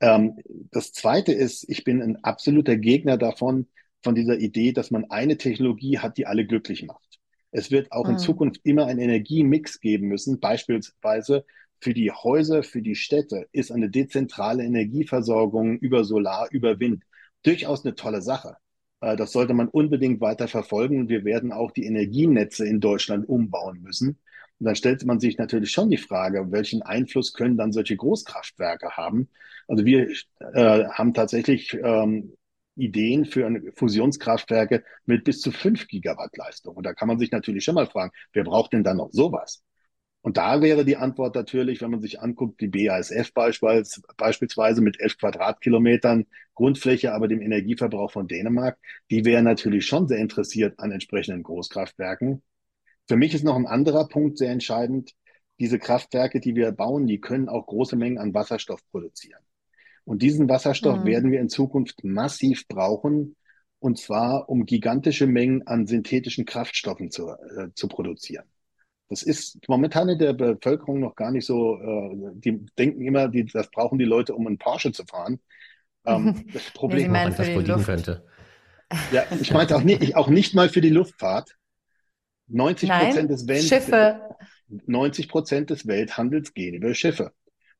Ähm, 0.00 0.38
das 0.70 0.94
Zweite 0.94 1.34
ist, 1.34 1.68
ich 1.68 1.84
bin 1.84 2.00
ein 2.00 2.24
absoluter 2.24 2.76
Gegner 2.76 3.18
davon, 3.18 3.66
von 4.02 4.14
dieser 4.14 4.38
Idee, 4.38 4.72
dass 4.72 4.90
man 4.90 5.10
eine 5.10 5.36
Technologie 5.36 5.98
hat, 5.98 6.16
die 6.18 6.26
alle 6.26 6.46
glücklich 6.46 6.84
macht. 6.84 7.20
Es 7.50 7.70
wird 7.70 7.92
auch 7.92 8.06
mhm. 8.06 8.12
in 8.12 8.18
Zukunft 8.18 8.60
immer 8.64 8.86
einen 8.86 9.00
Energiemix 9.00 9.80
geben 9.80 10.08
müssen. 10.08 10.40
Beispielsweise 10.40 11.44
für 11.80 11.94
die 11.94 12.10
Häuser, 12.10 12.62
für 12.62 12.82
die 12.82 12.94
Städte 12.94 13.46
ist 13.52 13.72
eine 13.72 13.90
dezentrale 13.90 14.64
Energieversorgung 14.64 15.78
über 15.78 16.04
Solar, 16.04 16.48
über 16.50 16.80
Wind 16.80 17.04
durchaus 17.42 17.84
eine 17.84 17.94
tolle 17.94 18.22
Sache. 18.22 18.56
Äh, 19.00 19.16
das 19.16 19.32
sollte 19.32 19.54
man 19.54 19.68
unbedingt 19.68 20.20
weiter 20.20 20.48
verfolgen. 20.48 21.08
Wir 21.08 21.24
werden 21.24 21.52
auch 21.52 21.72
die 21.72 21.84
Energienetze 21.84 22.66
in 22.66 22.80
Deutschland 22.80 23.28
umbauen 23.28 23.82
müssen. 23.82 24.18
Und 24.58 24.66
dann 24.66 24.76
stellt 24.76 25.04
man 25.04 25.20
sich 25.20 25.38
natürlich 25.38 25.72
schon 25.72 25.90
die 25.90 25.96
Frage, 25.96 26.52
welchen 26.52 26.82
Einfluss 26.82 27.32
können 27.32 27.56
dann 27.56 27.72
solche 27.72 27.96
Großkraftwerke 27.96 28.96
haben? 28.96 29.28
Also 29.66 29.84
wir 29.84 30.08
äh, 30.38 30.84
haben 30.86 31.14
tatsächlich 31.14 31.74
ähm, 31.82 32.34
Ideen 32.76 33.24
für 33.24 33.50
Fusionskraftwerke 33.76 34.84
mit 35.04 35.24
bis 35.24 35.40
zu 35.40 35.52
5 35.52 35.88
Gigawatt 35.88 36.36
Leistung. 36.36 36.76
Und 36.76 36.86
da 36.86 36.94
kann 36.94 37.08
man 37.08 37.18
sich 37.18 37.30
natürlich 37.30 37.64
schon 37.64 37.74
mal 37.74 37.86
fragen, 37.86 38.12
wer 38.32 38.44
braucht 38.44 38.72
denn 38.72 38.84
dann 38.84 38.96
noch 38.96 39.10
sowas? 39.12 39.62
Und 40.24 40.36
da 40.36 40.62
wäre 40.62 40.84
die 40.84 40.96
Antwort 40.96 41.34
natürlich, 41.34 41.80
wenn 41.80 41.90
man 41.90 42.00
sich 42.00 42.20
anguckt, 42.20 42.60
die 42.60 42.68
BASF 42.68 43.32
beispielsweise 43.32 44.80
mit 44.80 45.00
11 45.00 45.18
Quadratkilometern 45.18 46.26
Grundfläche, 46.54 47.12
aber 47.12 47.26
dem 47.26 47.42
Energieverbrauch 47.42 48.12
von 48.12 48.28
Dänemark, 48.28 48.78
die 49.10 49.24
wäre 49.24 49.42
natürlich 49.42 49.84
schon 49.84 50.06
sehr 50.06 50.18
interessiert 50.18 50.78
an 50.78 50.92
entsprechenden 50.92 51.42
Großkraftwerken. 51.42 52.40
Für 53.08 53.16
mich 53.16 53.34
ist 53.34 53.42
noch 53.42 53.56
ein 53.56 53.66
anderer 53.66 54.06
Punkt 54.06 54.38
sehr 54.38 54.52
entscheidend. 54.52 55.10
Diese 55.58 55.80
Kraftwerke, 55.80 56.38
die 56.38 56.54
wir 56.54 56.70
bauen, 56.70 57.08
die 57.08 57.20
können 57.20 57.48
auch 57.48 57.66
große 57.66 57.96
Mengen 57.96 58.18
an 58.18 58.32
Wasserstoff 58.32 58.80
produzieren. 58.92 59.42
Und 60.04 60.22
diesen 60.22 60.48
Wasserstoff 60.48 61.00
mhm. 61.00 61.06
werden 61.06 61.30
wir 61.30 61.40
in 61.40 61.48
Zukunft 61.48 62.04
massiv 62.04 62.66
brauchen, 62.68 63.36
und 63.78 63.98
zwar 63.98 64.48
um 64.48 64.64
gigantische 64.64 65.26
Mengen 65.26 65.66
an 65.66 65.86
synthetischen 65.86 66.44
Kraftstoffen 66.44 67.10
zu, 67.10 67.30
äh, 67.30 67.68
zu 67.74 67.88
produzieren. 67.88 68.44
Das 69.08 69.22
ist 69.22 69.58
momentan 69.68 70.08
in 70.08 70.18
der 70.18 70.32
Bevölkerung 70.32 71.00
noch 71.00 71.14
gar 71.14 71.30
nicht 71.30 71.44
so, 71.44 71.78
äh, 71.78 72.30
die 72.34 72.64
denken 72.78 73.02
immer, 73.02 73.28
die, 73.28 73.44
das 73.44 73.70
brauchen 73.70 73.98
die 73.98 74.04
Leute, 74.04 74.34
um 74.34 74.46
einen 74.46 74.58
Porsche 74.58 74.92
zu 74.92 75.04
fahren. 75.04 75.40
Ähm, 76.06 76.46
das 76.52 76.70
Problem, 76.70 77.14
ja, 77.14 77.28
das 77.28 77.48
wohl 77.48 77.62
liegen 77.62 77.82
könnte. 77.82 78.24
Ja, 79.10 79.24
ich 79.40 79.52
meinte 79.52 79.76
auch 79.76 79.82
nicht, 79.82 80.16
auch 80.16 80.28
nicht 80.28 80.54
mal 80.54 80.68
für 80.68 80.80
die 80.80 80.90
Luftfahrt. 80.90 81.56
90 82.48 82.90
Prozent 82.90 83.30
des 83.30 83.48
Welt, 83.48 83.64
Schiffe. 83.64 84.20
90 84.86 85.28
Prozent 85.28 85.70
des 85.70 85.86
Welthandels 85.86 86.54
gehen 86.54 86.74
über 86.74 86.94
Schiffe. 86.94 87.32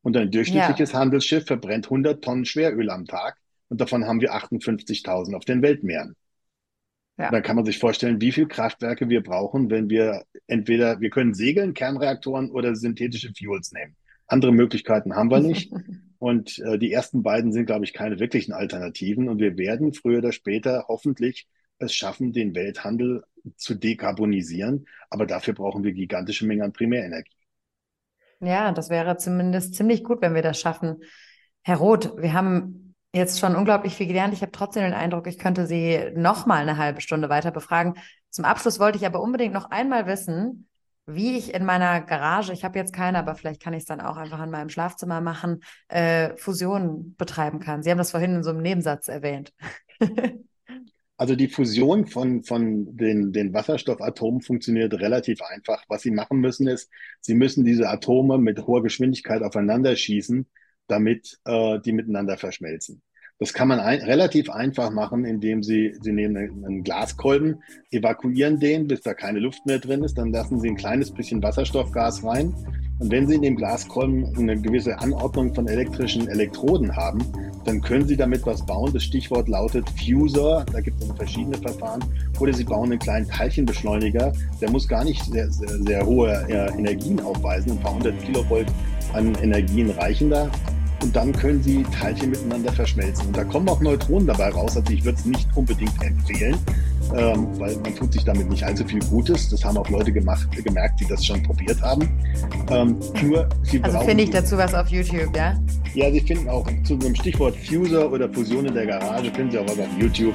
Und 0.02 0.16
ein 0.16 0.30
durchschnittliches 0.30 0.92
ja. 0.92 0.98
Handelsschiff 0.98 1.46
verbrennt 1.46 1.86
100 1.86 2.22
Tonnen 2.22 2.44
Schweröl 2.44 2.90
am 2.90 3.06
Tag 3.06 3.38
und 3.68 3.80
davon 3.80 4.06
haben 4.06 4.20
wir 4.20 4.34
58.000 4.34 5.34
auf 5.34 5.44
den 5.44 5.62
Weltmeeren. 5.62 6.16
Ja. 7.18 7.30
Da 7.30 7.40
kann 7.40 7.56
man 7.56 7.64
sich 7.64 7.78
vorstellen, 7.78 8.20
wie 8.20 8.32
viele 8.32 8.48
Kraftwerke 8.48 9.08
wir 9.08 9.22
brauchen, 9.22 9.70
wenn 9.70 9.88
wir 9.88 10.24
entweder, 10.46 11.00
wir 11.00 11.10
können 11.10 11.34
segeln, 11.34 11.74
Kernreaktoren 11.74 12.50
oder 12.50 12.74
synthetische 12.74 13.32
Fuels 13.36 13.72
nehmen. 13.72 13.96
Andere 14.26 14.52
Möglichkeiten 14.52 15.14
haben 15.14 15.30
wir 15.30 15.40
nicht. 15.40 15.72
und 16.18 16.58
äh, 16.60 16.78
die 16.78 16.92
ersten 16.92 17.22
beiden 17.22 17.52
sind, 17.52 17.66
glaube 17.66 17.84
ich, 17.84 17.92
keine 17.92 18.18
wirklichen 18.18 18.52
Alternativen. 18.52 19.28
Und 19.28 19.40
wir 19.40 19.56
werden 19.58 19.92
früher 19.92 20.18
oder 20.18 20.32
später 20.32 20.86
hoffentlich 20.88 21.46
es 21.78 21.94
schaffen, 21.94 22.32
den 22.32 22.54
Welthandel 22.54 23.24
zu 23.56 23.74
dekarbonisieren. 23.74 24.86
Aber 25.10 25.26
dafür 25.26 25.54
brauchen 25.54 25.84
wir 25.84 25.92
gigantische 25.92 26.46
Mengen 26.46 26.62
an 26.62 26.72
Primärenergie. 26.72 27.30
Ja, 28.42 28.72
das 28.72 28.90
wäre 28.90 29.16
zumindest 29.16 29.74
ziemlich 29.76 30.02
gut, 30.02 30.20
wenn 30.20 30.34
wir 30.34 30.42
das 30.42 30.58
schaffen. 30.58 31.02
Herr 31.62 31.76
Roth, 31.76 32.16
wir 32.16 32.32
haben 32.32 32.94
jetzt 33.14 33.38
schon 33.38 33.54
unglaublich 33.54 33.94
viel 33.94 34.08
gelernt. 34.08 34.34
Ich 34.34 34.42
habe 34.42 34.50
trotzdem 34.50 34.82
den 34.82 34.94
Eindruck, 34.94 35.28
ich 35.28 35.38
könnte 35.38 35.66
Sie 35.66 36.10
noch 36.16 36.44
mal 36.44 36.62
eine 36.62 36.76
halbe 36.76 37.00
Stunde 37.00 37.28
weiter 37.28 37.52
befragen. 37.52 37.94
Zum 38.30 38.44
Abschluss 38.44 38.80
wollte 38.80 38.98
ich 38.98 39.06
aber 39.06 39.20
unbedingt 39.20 39.54
noch 39.54 39.70
einmal 39.70 40.06
wissen, 40.06 40.68
wie 41.06 41.36
ich 41.36 41.54
in 41.54 41.64
meiner 41.64 42.00
Garage, 42.00 42.52
ich 42.52 42.64
habe 42.64 42.78
jetzt 42.78 42.92
keine, 42.92 43.18
aber 43.18 43.36
vielleicht 43.36 43.62
kann 43.62 43.74
ich 43.74 43.80
es 43.80 43.86
dann 43.86 44.00
auch 44.00 44.16
einfach 44.16 44.42
in 44.42 44.50
meinem 44.50 44.68
Schlafzimmer 44.70 45.20
machen, 45.20 45.62
äh, 45.88 46.36
Fusion 46.36 47.14
betreiben 47.16 47.60
kann. 47.60 47.82
Sie 47.82 47.90
haben 47.90 47.98
das 47.98 48.10
vorhin 48.10 48.36
in 48.36 48.42
so 48.42 48.50
einem 48.50 48.62
Nebensatz 48.62 49.08
erwähnt. 49.08 49.52
Also 51.16 51.36
die 51.36 51.48
Fusion 51.48 52.06
von, 52.06 52.42
von 52.42 52.96
den, 52.96 53.32
den 53.32 53.52
Wasserstoffatomen 53.54 54.40
funktioniert 54.40 54.94
relativ 54.94 55.40
einfach. 55.42 55.84
Was 55.88 56.02
Sie 56.02 56.10
machen 56.10 56.40
müssen 56.40 56.66
ist, 56.66 56.90
Sie 57.20 57.34
müssen 57.34 57.64
diese 57.64 57.88
Atome 57.88 58.38
mit 58.38 58.66
hoher 58.66 58.82
Geschwindigkeit 58.82 59.42
aufeinander 59.42 59.94
schießen 59.94 60.46
damit 60.92 61.38
äh, 61.44 61.80
die 61.80 61.92
miteinander 61.92 62.36
verschmelzen. 62.36 63.02
Das 63.38 63.52
kann 63.52 63.66
man 63.66 63.80
ein, 63.80 64.00
relativ 64.00 64.50
einfach 64.50 64.90
machen, 64.90 65.24
indem 65.24 65.62
Sie, 65.62 65.96
Sie 66.00 66.12
nehmen 66.12 66.36
einen, 66.36 66.84
Glaskolben, 66.84 67.62
evakuieren 67.90 68.60
den, 68.60 68.86
bis 68.86 69.00
da 69.00 69.14
keine 69.14 69.40
Luft 69.40 69.66
mehr 69.66 69.78
drin 69.78 70.04
ist, 70.04 70.18
dann 70.18 70.30
lassen 70.30 70.60
Sie 70.60 70.68
ein 70.68 70.76
kleines 70.76 71.12
bisschen 71.12 71.42
Wasserstoffgas 71.42 72.22
rein. 72.24 72.54
Und 73.02 73.10
wenn 73.10 73.26
Sie 73.26 73.34
in 73.34 73.42
dem 73.42 73.56
Glaskolben 73.56 74.32
eine 74.38 74.56
gewisse 74.56 74.96
Anordnung 75.00 75.52
von 75.52 75.66
elektrischen 75.66 76.28
Elektroden 76.28 76.94
haben, 76.94 77.18
dann 77.64 77.80
können 77.80 78.06
Sie 78.06 78.16
damit 78.16 78.46
was 78.46 78.64
bauen. 78.64 78.92
Das 78.92 79.02
Stichwort 79.02 79.48
lautet 79.48 79.84
Fuser. 79.98 80.64
Da 80.72 80.80
gibt 80.80 81.02
es 81.02 81.10
verschiedene 81.16 81.58
Verfahren. 81.58 82.04
Oder 82.38 82.52
Sie 82.52 82.62
bauen 82.62 82.92
einen 82.92 83.00
kleinen 83.00 83.26
Teilchenbeschleuniger. 83.26 84.32
Der 84.60 84.70
muss 84.70 84.86
gar 84.86 85.02
nicht 85.02 85.24
sehr, 85.24 85.50
sehr, 85.50 85.82
sehr 85.82 86.06
hohe 86.06 86.30
äh, 86.48 86.78
Energien 86.78 87.18
aufweisen. 87.18 87.72
Ein 87.72 87.80
paar 87.80 87.94
hundert 87.94 88.22
Kilovolt 88.22 88.68
an 89.14 89.34
Energien 89.42 89.90
reichen 89.90 90.30
da 90.30 90.48
und 91.02 91.16
dann 91.16 91.32
können 91.32 91.60
sie 91.62 91.82
Teilchen 92.00 92.30
miteinander 92.30 92.72
verschmelzen. 92.72 93.26
Und 93.26 93.36
da 93.36 93.42
kommen 93.42 93.68
auch 93.68 93.80
Neutronen 93.80 94.28
dabei 94.28 94.50
raus. 94.50 94.76
Also 94.76 94.92
ich 94.92 95.04
würde 95.04 95.18
es 95.18 95.24
nicht 95.24 95.48
unbedingt 95.56 96.00
empfehlen, 96.00 96.56
ähm, 97.16 97.48
weil 97.58 97.76
man 97.76 97.94
tut 97.94 98.12
sich 98.12 98.24
damit 98.24 98.48
nicht 98.48 98.64
allzu 98.64 98.84
viel 98.84 99.00
Gutes. 99.04 99.48
Das 99.48 99.64
haben 99.64 99.76
auch 99.76 99.88
Leute 99.88 100.12
gemacht, 100.12 100.46
gemerkt, 100.64 101.00
die 101.00 101.06
das 101.06 101.24
schon 101.24 101.42
probiert 101.42 101.80
haben. 101.82 102.08
Ähm, 102.70 102.96
nur, 103.22 103.48
sie 103.62 103.82
also 103.82 104.00
finde 104.00 104.24
ich 104.24 104.30
dazu 104.30 104.56
was 104.56 104.74
auf 104.74 104.88
YouTube, 104.88 105.36
ja? 105.36 105.54
Ja, 105.94 106.10
Sie 106.10 106.20
finden 106.20 106.48
auch 106.48 106.66
zu 106.84 106.94
einem 106.94 107.14
Stichwort 107.14 107.54
Fuser 107.56 108.10
oder 108.10 108.28
Fusion 108.28 108.64
in 108.64 108.74
der 108.74 108.86
Garage, 108.86 109.30
finden 109.30 109.50
Sie 109.50 109.58
auch 109.58 109.66
was 109.66 109.78
auf 109.78 109.98
YouTube. 109.98 110.34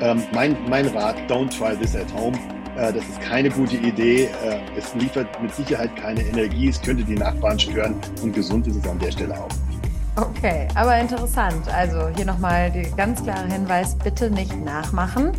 Ähm, 0.00 0.22
mein, 0.34 0.56
mein 0.68 0.86
Rat, 0.88 1.16
don't 1.28 1.48
try 1.56 1.74
this 1.74 1.96
at 1.96 2.12
home. 2.14 2.36
Äh, 2.76 2.92
das 2.92 3.02
ist 3.04 3.20
keine 3.20 3.48
gute 3.50 3.76
Idee. 3.76 4.24
Äh, 4.44 4.60
es 4.76 4.94
liefert 4.94 5.26
mit 5.42 5.54
Sicherheit 5.54 5.94
keine 5.96 6.20
Energie. 6.22 6.68
Es 6.68 6.80
könnte 6.80 7.04
die 7.04 7.14
Nachbarn 7.14 7.58
stören 7.58 7.94
und 8.22 8.34
gesund 8.34 8.66
ist 8.66 8.76
es 8.76 8.86
an 8.86 8.98
der 8.98 9.10
Stelle 9.10 9.34
auch. 9.34 9.48
Okay, 10.16 10.66
aber 10.74 10.98
interessant. 10.98 11.68
Also 11.72 12.08
hier 12.16 12.24
nochmal 12.24 12.70
der 12.70 12.90
ganz 12.90 13.22
klare 13.22 13.46
Hinweis, 13.46 13.94
bitte 13.96 14.30
nicht 14.30 14.54
nachmachen, 14.64 15.32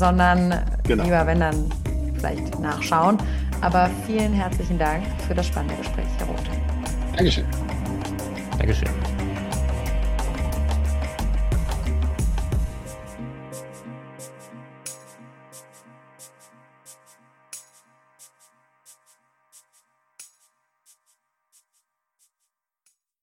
sondern 0.00 0.54
genau. 0.84 1.04
lieber, 1.04 1.24
wenn 1.26 1.40
dann 1.40 1.70
vielleicht 2.14 2.58
nachschauen. 2.58 3.18
Aber 3.60 3.90
vielen 4.06 4.32
herzlichen 4.32 4.78
Dank 4.78 5.04
für 5.28 5.34
das 5.34 5.46
spannende 5.46 5.76
Gespräch, 5.76 6.06
Herr 6.18 6.26
Roth. 6.26 6.50
Dankeschön. 7.16 7.44
Dankeschön. 8.58 8.88